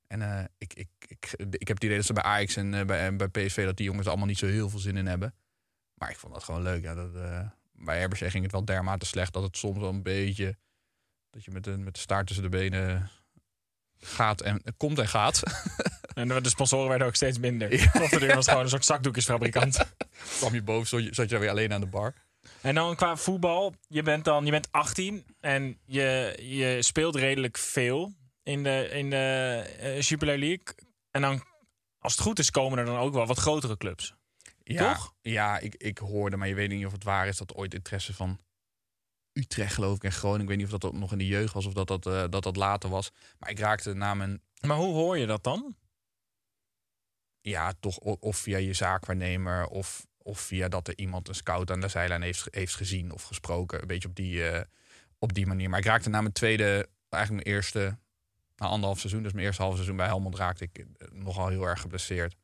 En 0.08 0.22
eh, 0.22 0.44
ik, 0.58 0.74
ik, 0.74 0.88
ik, 1.08 1.34
ik 1.38 1.68
heb 1.68 1.76
het 1.78 1.84
idee 1.84 1.98
dat 1.98 2.06
ze 2.06 2.14
bij 2.14 2.24
Ajax 2.24 2.56
en 2.56 2.74
eh, 2.74 2.86
bij, 2.86 3.00
en 3.00 3.18
bij 3.18 3.28
PSV 3.28 3.66
dat 3.66 3.78
die 3.78 3.86
jongens 3.86 4.08
allemaal 4.08 4.26
niet 4.26 4.38
zo 4.38 4.46
heel 4.46 4.70
veel 4.70 4.80
zin 4.80 4.98
in 4.98 5.06
hebben. 5.06 5.36
Maar 5.94 6.10
ik 6.10 6.18
vond 6.18 6.34
dat 6.34 6.44
gewoon 6.44 6.62
leuk. 6.62 6.84
Ja, 6.84 6.94
dat, 6.94 7.16
eh, 7.16 7.48
bij 7.72 8.04
RBC 8.04 8.18
ging 8.18 8.44
het 8.44 8.52
wel 8.52 8.66
dermate 8.66 9.06
slecht 9.06 9.34
dat 9.34 9.44
het 9.44 9.58
soms 9.58 9.80
wel 9.80 9.90
een 9.90 10.04
beetje 10.04 10.58
dat 11.30 11.44
je 11.44 11.52
met 11.52 11.64
de, 11.64 11.78
met 11.78 11.94
de 11.94 12.00
staart 12.00 12.28
tussen 12.28 12.44
de 12.44 12.58
benen 12.58 13.10
gaat 14.00 14.42
en 14.42 14.64
komt 14.78 15.00
en 15.00 15.08
gaat. 15.08 15.42
En 16.14 16.28
de 16.28 16.50
sponsoren 16.50 16.90
werden 16.90 17.08
ook 17.08 17.16
steeds 17.16 17.38
minder. 17.38 17.74
Ja. 17.94 17.94
Er 17.94 18.36
was 18.36 18.48
gewoon 18.48 18.64
een 18.64 18.70
soort 18.70 18.86
zakdoekjesfabrikant. 18.86 19.86
kwam 20.40 20.54
je 20.54 20.62
boven, 20.62 20.88
zat 20.88 21.04
je, 21.04 21.14
zat 21.14 21.30
je 21.30 21.38
weer 21.38 21.50
alleen 21.50 21.74
aan 21.74 21.82
de 21.82 21.88
bar. 21.88 22.14
En 22.62 22.76
dan 22.76 22.96
qua 22.96 23.16
voetbal, 23.16 23.76
je 23.88 24.02
bent 24.02 24.26
dan 24.26 24.46
je 24.46 24.52
bent 24.52 24.68
18 24.72 25.26
en 25.40 25.78
je, 25.86 26.38
je 26.42 26.78
speelt 26.82 27.16
redelijk 27.16 27.58
veel 27.58 28.14
in 28.44 28.64
de, 28.64 28.90
in 28.92 29.10
de 29.10 29.18
eh, 29.80 30.02
Jupiler 30.02 30.38
League. 30.38 30.76
En 31.12 31.22
dan, 31.22 31.44
als 31.98 32.14
het 32.14 32.22
goed 32.22 32.40
is, 32.40 32.52
komen 32.52 32.80
er 32.80 32.86
dan 32.86 32.98
ook 32.98 33.14
wel 33.14 33.26
wat 33.26 33.38
grotere 33.38 33.78
clubs. 33.78 34.16
Ja, 34.64 34.94
Toch? 34.94 35.14
Ja, 35.22 35.60
ik, 35.60 35.76
ik 35.76 35.98
hoorde, 35.98 36.38
maar 36.38 36.48
je 36.48 36.56
weet 36.56 36.70
niet 36.70 36.86
of 36.86 36.92
het 36.92 37.04
waar 37.04 37.28
is 37.28 37.38
dat 37.38 37.54
ooit 37.56 37.74
interesse 37.74 38.14
van 38.14 38.40
Utrecht, 39.34 39.74
geloof 39.74 39.96
ik, 39.96 40.04
en 40.04 40.12
Groningen. 40.12 40.42
Ik 40.42 40.48
weet 40.48 40.58
niet 40.58 40.66
of 40.74 40.80
dat 40.80 40.92
ook 40.92 41.00
nog 41.00 41.12
in 41.12 41.18
de 41.18 41.28
jeugd 41.28 41.54
was 41.54 41.66
of 41.66 41.74
dat 41.74 41.88
dat, 41.88 42.06
eh, 42.06 42.24
dat, 42.30 42.44
dat 42.44 42.56
later 42.56 42.90
was. 42.90 43.12
Maar 43.40 43.50
ik 43.50 43.60
raakte 43.60 43.94
na 43.94 44.14
mijn, 44.14 44.42
Maar 44.62 44.78
hoe 44.78 44.94
hoor 44.94 45.18
je 45.18 45.26
dat 45.26 45.44
dan? 45.44 45.76
ja, 47.44 47.74
toch 47.80 47.98
of 47.98 48.38
via 48.38 48.58
je 48.58 48.74
zaakwaarnemer 48.74 49.68
of, 49.68 50.08
of 50.18 50.40
via 50.40 50.68
dat 50.68 50.88
er 50.88 50.98
iemand 50.98 51.28
een 51.28 51.36
scout 51.36 51.72
aan 51.72 51.82
de 51.82 51.88
zijlijn 51.88 52.22
heeft, 52.22 52.48
heeft 52.52 52.76
gezien 52.76 53.12
of 53.12 53.24
gesproken. 53.24 53.82
Een 53.82 53.88
beetje 53.88 54.08
op 54.08 54.16
die, 54.16 54.50
eh, 54.50 54.62
op 55.20 55.34
die 55.34 55.48
manier. 55.48 55.70
Maar 55.70 55.80
ik 55.80 55.86
raakte 55.86 56.10
na 56.10 56.22
mijn 56.22 56.34
tweede, 56.34 56.90
eigenlijk 57.10 57.46
mijn 57.46 57.56
eerste, 57.56 57.98
na 58.56 58.68
anderhalf 58.68 59.00
seizoen, 59.00 59.24
dus 59.24 59.34
mijn 59.34 59.46
eerste 59.46 59.62
half 59.62 59.74
seizoen 59.74 59.96
bij 59.96 60.06
Helmond, 60.06 60.36
raakte 60.36 60.64
ik 60.64 60.78
eh, 60.78 61.08
nogal 61.12 61.48
heel 61.48 61.64
erg 61.66 61.82
geblesseerd. 61.82 62.36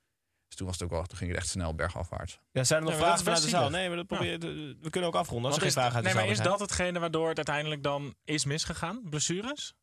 Dus 0.48 0.58
toen 0.58 0.68
was 0.68 0.76
het 0.76 0.84
ook 0.86 0.92
wel, 0.92 1.04
toen 1.06 1.18
ging 1.18 1.30
het 1.32 1.40
echt 1.40 1.50
snel 1.50 1.76
bergafwaarts. 1.76 2.40
Ja, 2.52 2.64
zijn 2.64 2.80
er 2.80 2.86
nog 2.86 2.96
dat 2.96 3.04
vragen 3.06 3.24
vanuit 3.24 3.42
de 3.44 3.50
zaal? 3.50 3.70
Nee, 3.70 3.88
maar 3.88 3.98
dat 3.98 4.08
probeer, 4.08 4.40
de- 4.40 4.78
we 4.82 4.90
kunnen 4.90 5.10
ook 5.10 5.16
afronden 5.16 5.46
als 5.48 5.56
er 5.56 5.62
geen 5.62 5.72
vragen 5.72 5.96
uit 5.96 6.04
nee, 6.04 6.14
maar 6.14 6.28
is 6.28 6.36
zijn. 6.38 6.48
dat 6.50 6.60
hetgene 6.60 7.00
waardoor 7.00 7.28
het 7.28 7.38
uiteindelijk 7.38 7.84
dan 7.84 8.16
is 8.24 8.46
misgegaan? 8.46 9.02
Blessures? 9.10 9.74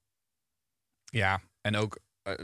Ja, 1.04 1.40
en 1.60 1.76
ook 1.76 1.98
eh, 2.22 2.34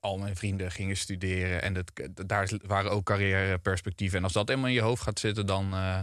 al 0.00 0.18
mijn 0.18 0.36
vrienden 0.36 0.70
gingen 0.70 0.96
studeren 0.96 1.62
en 1.62 1.72
dat, 1.74 1.92
daar 2.26 2.50
waren 2.66 2.90
ook 2.90 3.04
carrièreperspectieven. 3.04 4.18
En 4.18 4.24
als 4.24 4.32
dat 4.32 4.48
helemaal 4.48 4.68
in 4.68 4.74
je 4.74 4.80
hoofd 4.80 5.02
gaat 5.02 5.18
zitten, 5.18 5.46
dan. 5.46 5.64
eh, 5.64 6.02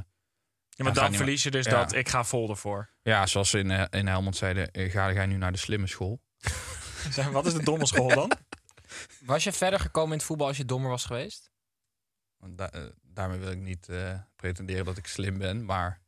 Ja, 0.70 0.84
maar 0.84 0.94
dan 0.94 1.14
verlies 1.14 1.44
je 1.44 1.52
dus 1.52 1.66
Ja. 1.66 1.72
dat 1.72 1.94
ik 1.94 2.10
ga 2.10 2.24
vol 2.24 2.50
ervoor. 2.50 2.90
ja, 3.02 3.26
zoals 3.26 3.50
ze 3.50 3.60
in, 3.60 3.72
eh, 3.72 4.00
in 4.00 4.08
Helmond 4.08 4.36
zeiden, 4.36 4.72
eh, 4.72 4.92
ga 4.92 5.12
jij 5.14 5.26
nu 5.26 5.38
naar 5.38 5.52
de 5.52 5.58
slimme 5.58 5.88
school? 5.88 6.22
Zeg, 7.12 7.28
Wat 7.30 7.46
is 7.46 7.54
de 7.54 7.64
domme 7.64 7.86
school 7.86 8.08
dan? 8.08 8.32
Was 9.26 9.44
je 9.44 9.52
verder 9.52 9.80
gekomen 9.80 10.12
in 10.12 10.18
het 10.18 10.26
voetbal 10.28 10.48
als 10.48 10.58
je 10.58 10.66
dommer 10.66 10.90
was 10.90 11.06
geweest? 11.06 11.52
Want 12.38 12.58
da- 12.58 12.72
eh, 12.72 12.82
daarmee 13.02 13.38
wil 13.40 13.52
ik 13.52 13.58
niet 13.58 13.90
eh, 13.90 14.14
pretenderen 14.36 14.86
dat 14.86 14.98
ik 14.98 15.08
slim 15.08 15.38
ben, 15.38 15.66
maar 15.66 16.00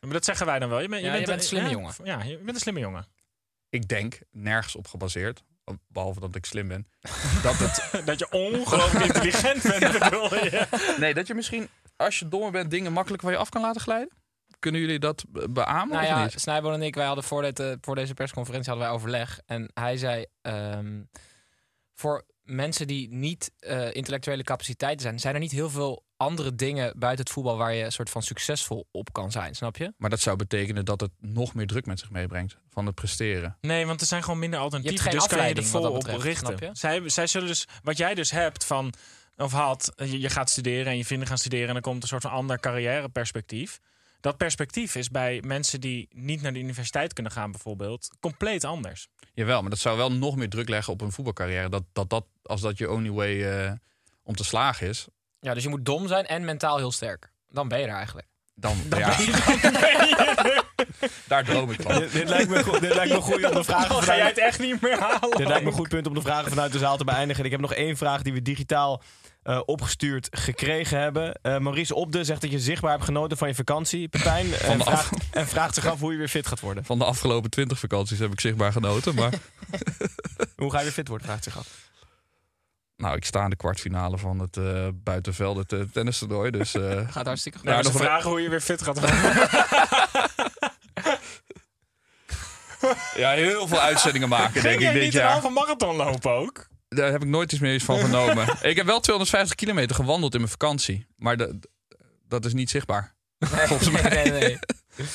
Maar 0.00 0.10
dat 0.12 0.24
zeggen 0.24 0.46
wij 0.46 0.58
dan 0.58 0.68
wel. 0.68 0.80
Je, 0.80 0.88
bent, 0.88 1.02
Ja, 1.04 1.14
je 1.14 1.26
bent 1.26 1.40
een 1.40 1.46
slimme 1.46 1.70
jongen. 1.70 1.94
Ja, 2.04 2.22
je 2.22 2.36
bent 2.38 2.54
een 2.54 2.60
slimme 2.60 2.80
jongen. 2.80 3.06
ik 3.68 3.88
denk 3.88 4.18
nergens 4.30 4.76
op 4.76 4.86
gebaseerd, 4.88 5.42
behalve 5.88 6.20
dat 6.20 6.34
ik 6.34 6.44
slim 6.46 6.68
ben, 6.68 6.86
dat 7.42 7.54
het. 7.58 8.06
Dat 8.06 8.18
je 8.18 8.30
ongelooflijk 8.30 9.04
intelligent 9.04 9.62
bent, 9.62 9.98
bedoel 9.98 10.34
je? 10.34 10.66
Nee, 10.98 11.14
dat 11.14 11.26
je 11.26 11.34
misschien 11.34 11.68
als 11.96 12.18
je 12.18 12.28
dommer 12.28 12.50
bent 12.50 12.70
dingen 12.70 12.92
makkelijk 12.92 13.22
van 13.22 13.32
je 13.32 13.38
af 13.38 13.48
kan 13.48 13.62
laten 13.62 13.80
glijden. 13.80 14.10
Kunnen 14.58 14.80
jullie 14.80 14.98
dat 14.98 15.24
be- 15.28 15.50
beamen 15.50 15.88
Nou 15.88 16.02
of 16.02 16.08
ja, 16.08 16.22
niet? 16.22 16.40
Snijboon 16.40 16.72
en 16.72 16.82
ik, 16.82 16.94
wij 16.94 17.06
hadden 17.06 17.24
voor, 17.24 17.42
dit, 17.42 17.60
eh, 17.60 17.72
voor 17.80 17.94
deze 17.94 18.14
persconferentie 18.14 18.70
hadden 18.70 18.88
wij 18.88 18.96
overleg. 18.96 19.40
En 19.46 19.70
hij 19.74 19.96
zei, 19.96 20.26
ehm, 20.42 21.02
voor 21.94 22.26
mensen 22.42 22.86
die 22.86 23.08
niet 23.14 23.50
eh, 23.58 23.94
intellectuele 23.94 24.42
capaciteiten 24.42 25.00
zijn, 25.00 25.18
zijn 25.18 25.34
er 25.34 25.40
niet 25.40 25.50
heel 25.50 25.70
veel 25.70 26.04
andere 26.16 26.54
dingen 26.54 26.92
buiten 26.98 27.24
het 27.24 27.34
voetbal 27.34 27.56
waar 27.56 27.74
je 27.74 27.84
een 27.84 27.92
soort 27.92 28.10
van 28.10 28.22
succesvol 28.22 28.88
op 28.90 29.12
kan 29.12 29.30
zijn, 29.30 29.54
snap 29.54 29.76
je? 29.76 29.92
Maar 29.96 30.10
dat 30.10 30.20
zou 30.20 30.36
betekenen 30.36 30.84
dat 30.84 31.00
het 31.00 31.10
nog 31.20 31.54
meer 31.54 31.66
druk 31.66 31.86
met 31.86 31.98
zich 31.98 32.10
meebrengt 32.10 32.56
van 32.70 32.86
het 32.86 32.94
presteren. 32.94 33.56
Nee, 33.60 33.86
want 33.86 34.00
er 34.00 34.06
zijn 34.06 34.22
gewoon 34.22 34.38
minder 34.38 34.60
alternatieven. 34.60 35.00
geen 35.00 35.12
dus 35.12 35.26
kan 35.26 35.48
je 35.48 35.54
er 35.54 35.64
vol 35.64 35.82
dat 35.82 35.92
op 35.92 36.20
richten. 36.20 36.46
snap 36.46 36.60
je? 36.60 36.70
Zij, 36.72 37.08
zij 37.08 37.26
zullen 37.26 37.48
dus, 37.48 37.66
wat 37.82 37.96
jij 37.96 38.14
dus 38.14 38.30
hebt 38.30 38.64
van, 38.64 38.92
of 39.36 39.52
had, 39.52 39.92
je, 39.96 40.20
je 40.20 40.30
gaat 40.30 40.50
studeren 40.50 40.86
en 40.86 40.96
je 40.96 41.04
vrienden 41.04 41.28
gaan 41.28 41.38
studeren 41.38 41.66
en 41.66 41.72
dan 41.72 41.82
komt 41.82 42.02
een 42.02 42.08
soort 42.08 42.22
van 42.22 42.30
ander 42.30 42.60
carrièreperspectief. 42.60 43.80
Dat 44.20 44.36
perspectief 44.36 44.94
is 44.94 45.10
bij 45.10 45.42
mensen 45.44 45.80
die 45.80 46.08
niet 46.12 46.42
naar 46.42 46.52
de 46.52 46.58
universiteit 46.58 47.12
kunnen 47.12 47.32
gaan, 47.32 47.50
bijvoorbeeld, 47.50 48.10
compleet 48.20 48.64
anders. 48.64 49.08
Jawel, 49.34 49.60
maar 49.60 49.70
dat 49.70 49.78
zou 49.78 49.96
wel 49.96 50.12
nog 50.12 50.36
meer 50.36 50.48
druk 50.48 50.68
leggen 50.68 50.92
op 50.92 51.00
een 51.00 51.12
voetbalcarrière. 51.12 51.68
Dat, 51.68 51.82
dat, 51.92 52.10
dat, 52.10 52.24
als 52.42 52.60
dat 52.60 52.78
je 52.78 52.90
only 52.90 53.10
way 53.10 53.44
eh, 53.52 53.72
om 54.22 54.34
te 54.36 54.44
slagen 54.44 54.88
is, 54.88 55.06
Ja, 55.40 55.54
dus 55.54 55.62
je 55.62 55.68
moet 55.68 55.84
dom 55.84 56.08
zijn 56.08 56.26
en 56.26 56.44
mentaal 56.44 56.76
heel 56.76 56.92
sterk. 56.92 57.32
Dan 57.48 57.68
ben 57.68 57.78
je 57.80 57.86
er 57.86 57.94
eigenlijk. 57.94 58.26
dan, 58.54 58.76
ja, 58.90 59.16
daar 61.28 61.44
droom 61.44 61.70
ik 61.70 61.80
van. 61.82 61.98
Dit, 62.00 62.12
dit 62.12 62.28
lijkt 62.28 62.48
me, 62.48 62.62
goed- 62.62 62.80
dit 62.80 62.94
lijkt 62.94 63.12
me 63.14 63.20
goeie 63.20 63.48
om 63.48 63.54
de 63.54 63.64
vragen 63.64 63.88
Dan 63.88 64.02
ga 64.02 64.16
jij 64.16 64.26
het 64.26 64.38
echt 64.38 64.58
niet 64.58 64.80
meer 64.80 64.98
halen. 65.00 65.36
dit 65.38 65.46
lijkt 65.48 65.62
me 65.64 65.70
een 65.70 65.76
goed 65.76 65.88
punt 65.88 66.06
om 66.06 66.14
de 66.14 66.20
vragen 66.20 66.48
vanuit 66.48 66.72
de 66.72 66.78
zaal 66.78 66.96
te 66.96 67.04
beëindigen. 67.04 67.44
Ik 67.44 67.50
heb 67.50 67.60
nog 67.60 67.74
één 67.74 67.96
vraag 67.96 68.22
die 68.22 68.32
we 68.32 68.42
digitaal 68.42 69.02
eh, 69.48 69.60
opgestuurd 69.64 70.28
gekregen 70.30 70.98
hebben. 70.98 71.34
Eh, 71.42 71.58
Maurice 71.58 71.94
Opde 71.94 72.24
zegt 72.24 72.40
dat 72.40 72.50
je 72.50 72.58
zichtbaar 72.58 72.90
hebt 72.90 73.04
genoten 73.04 73.36
van 73.38 73.48
je 73.48 73.54
vakantie, 73.54 74.08
Pepijn. 74.08 74.54
En 74.54 74.78
de 74.78 74.84
af- 74.84 75.06
vraagt, 75.06 75.28
en 75.30 75.46
vraagt 75.48 75.74
zich 75.74 75.86
af 75.86 76.00
hoe 76.00 76.12
je 76.12 76.18
weer 76.18 76.28
fit 76.28 76.46
gaat 76.46 76.60
worden. 76.60 76.84
Van 76.84 76.98
de 76.98 77.04
afgelopen 77.04 77.50
twintig 77.50 77.78
vakanties 77.78 78.18
heb 78.18 78.32
ik 78.32 78.40
zichtbaar 78.40 78.72
genoten. 78.72 79.14
Maar 79.14 79.32
Hoe 80.56 80.70
ga 80.70 80.76
je 80.78 80.84
weer 80.84 80.92
fit 80.92 81.08
worden, 81.08 81.26
vraagt 81.26 81.44
zich 81.44 81.58
af. 81.58 81.66
nou, 82.96 83.16
ik 83.16 83.24
sta 83.24 83.44
in 83.44 83.50
de 83.50 83.56
kwartfinale 83.56 84.18
van 84.18 84.38
het 84.38 84.56
eh 84.56 84.88
buitenveld, 84.94 85.56
het 85.56 85.72
uh, 85.72 85.80
tennistoernooi. 85.92 86.50
Dus 86.50 86.74
eh, 86.74 87.00
Gaat 87.10 87.26
hartstikke 87.26 87.58
goed. 87.58 87.66
Nee, 87.66 87.76
Ja, 87.76 87.82
nog 87.82 87.92
een- 87.94 88.00
vragen 88.00 88.30
hoe 88.30 88.40
je 88.42 88.48
weer 88.48 88.60
fit 88.60 88.82
gaat 88.82 89.00
worden. 89.00 89.18
ja, 93.16 93.30
heel 93.30 93.66
veel 93.68 93.80
uitzendingen 93.80 94.28
maken, 94.28 94.62
denk 94.62 94.78
Ging 94.78 94.82
ik, 94.90 94.92
dit 94.92 95.02
niet 95.02 95.14
een 95.14 95.26
halve 95.26 95.48
marathon 95.48 95.96
lopen 95.96 96.30
ook? 96.30 96.66
Daar 96.88 97.10
heb 97.10 97.22
ik 97.22 97.28
nooit 97.28 97.52
iets 97.52 97.60
meer 97.60 97.72
eens 97.72 97.84
van 97.84 97.98
genomen. 98.06 98.46
ik 98.62 98.76
heb 98.76 98.86
wel 98.86 99.00
250 99.00 99.54
kilometer 99.56 99.96
gewandeld 99.96 100.32
in 100.34 100.40
mijn 100.40 100.52
vakantie. 100.52 101.06
Maar 101.16 101.36
de- 101.36 101.58
dat 102.28 102.44
is 102.44 102.52
niet 102.52 102.70
zichtbaar. 102.70 103.14
Volgens 103.46 103.90
mij. 103.90 104.02
Nee, 104.02 104.30
nee, 104.30 104.40
nee. 104.40 104.58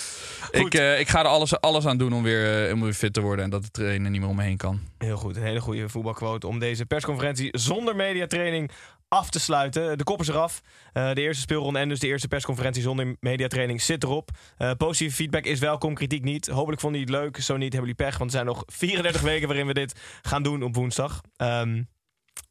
Ik, 0.52 0.74
eh, 0.74 1.00
ik 1.00 1.08
ga 1.10 1.20
er 1.20 1.26
alles, 1.26 1.60
alles 1.60 1.86
aan 1.86 1.98
doen 1.98 2.14
om 2.14 2.24
weer, 2.24 2.68
eh, 2.68 2.74
om 2.74 2.82
weer 2.82 2.94
fit 2.94 3.14
te 3.14 3.22
worden. 3.22 3.46
En 3.46 3.52
dat 3.52 3.64
de 3.64 3.72
trainer 3.72 4.12
niet 4.12 4.20
meer 4.22 4.30
om 4.30 4.36
me 4.36 4.44
heen 4.44 4.58
kan. 4.58 4.82
Heel 4.98 5.18
goed, 5.18 5.36
een 5.36 5.44
hele 5.44 5.62
goede 5.62 5.90
voetbalquote 5.90 6.48
om 6.48 6.60
deze 6.60 6.86
persconferentie 6.86 7.50
zonder 7.58 7.96
mediatraining 7.96 8.72
af 9.14 9.30
te 9.30 9.40
sluiten. 9.40 9.98
De 9.98 10.04
kop 10.04 10.20
is 10.22 10.28
eraf. 10.28 10.62
Uh, 10.94 11.14
de 11.14 11.22
eerste 11.22 11.42
speelronde 11.42 11.80
en 11.80 11.90
dus 11.90 12.00
de 12.00 12.08
eerste 12.08 12.28
persconferentie 12.28 12.82
zonder 12.82 13.16
mediatraining 13.20 13.82
zit 13.82 14.04
erop. 14.04 14.30
Uh, 14.58 14.72
positieve 14.78 15.16
feedback 15.16 15.46
is 15.46 15.60
welkom, 15.60 15.94
kritiek 15.94 16.24
niet. 16.24 16.48
Hopelijk 16.48 16.82
vonden 16.82 17.00
jullie 17.00 17.16
het 17.16 17.24
leuk. 17.24 17.38
Zo 17.38 17.58
niet, 17.58 17.74
hebben 17.74 17.90
jullie 17.90 18.06
pech. 18.06 18.18
Want 18.18 18.30
er 18.30 18.36
zijn 18.36 18.46
nog 18.46 18.64
34 18.66 19.22
weken 19.22 19.48
waarin 19.48 19.68
we 19.68 19.74
dit 19.74 20.00
gaan 20.22 20.44
doen 20.44 20.64
op 20.64 20.76
woensdag. 20.76 21.22
Um, 21.38 21.88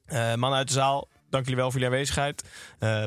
uh, 0.06 0.34
mannen 0.34 0.58
uit 0.58 0.68
de 0.68 0.74
zaal, 0.74 1.08
dank 1.30 1.44
jullie 1.44 1.60
wel 1.60 1.70
voor 1.70 1.80
jullie 1.80 1.94
aanwezigheid. 1.94 2.44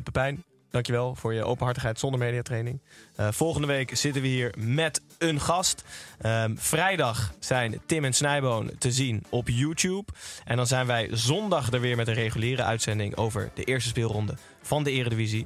Pepijn, 0.04 0.44
Dankjewel 0.70 1.16
voor 1.16 1.34
je 1.34 1.44
openhartigheid 1.44 2.00
zonder 2.00 2.20
mediatraining. 2.20 2.82
Uh, 3.20 3.28
volgende 3.32 3.68
week 3.68 3.98
zitten 3.98 4.22
we 4.22 4.28
hier 4.28 4.54
met 4.58 5.02
een 5.18 5.40
gast. 5.40 5.84
Um, 6.26 6.58
vrijdag 6.60 7.34
zijn 7.40 7.82
Tim 7.86 8.06
en 8.06 8.14
Snijboon 8.14 8.72
te 8.78 8.92
zien 8.92 9.24
op 9.30 9.50
YouTube. 9.50 10.12
En 10.46 10.56
dan 10.56 10.68
zijn 10.68 10.88
wij 10.88 11.10
zondag 11.12 11.72
er 11.72 11.82
weer 11.82 11.96
met 11.96 12.08
een 12.08 12.14
reguliere 12.14 12.64
uitzending 12.64 13.16
over 13.16 13.52
de 13.54 13.64
eerste 13.64 13.90
speelronde 13.90 14.36
van 14.62 14.84
de 14.84 14.92
Eredivisie. 14.92 15.46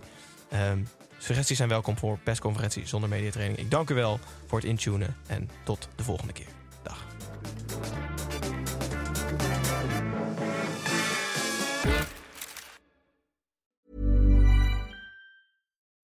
Um, 0.72 0.88
suggesties 1.18 1.58
zijn 1.58 1.70
welkom 1.70 1.98
voor 1.98 2.18
persconferentie 2.24 2.88
zonder 2.88 3.10
mediatraining. 3.10 3.60
Ik 3.60 3.72
dank 3.72 3.90
u 3.90 3.94
wel 3.94 4.20
voor 4.48 4.60
het 4.60 4.68
intunen 4.68 5.16
en 5.28 5.50
tot 5.64 5.88
de 5.96 6.04
volgende 6.04 6.34
keer. 6.34 6.48
Dag. 6.84 7.06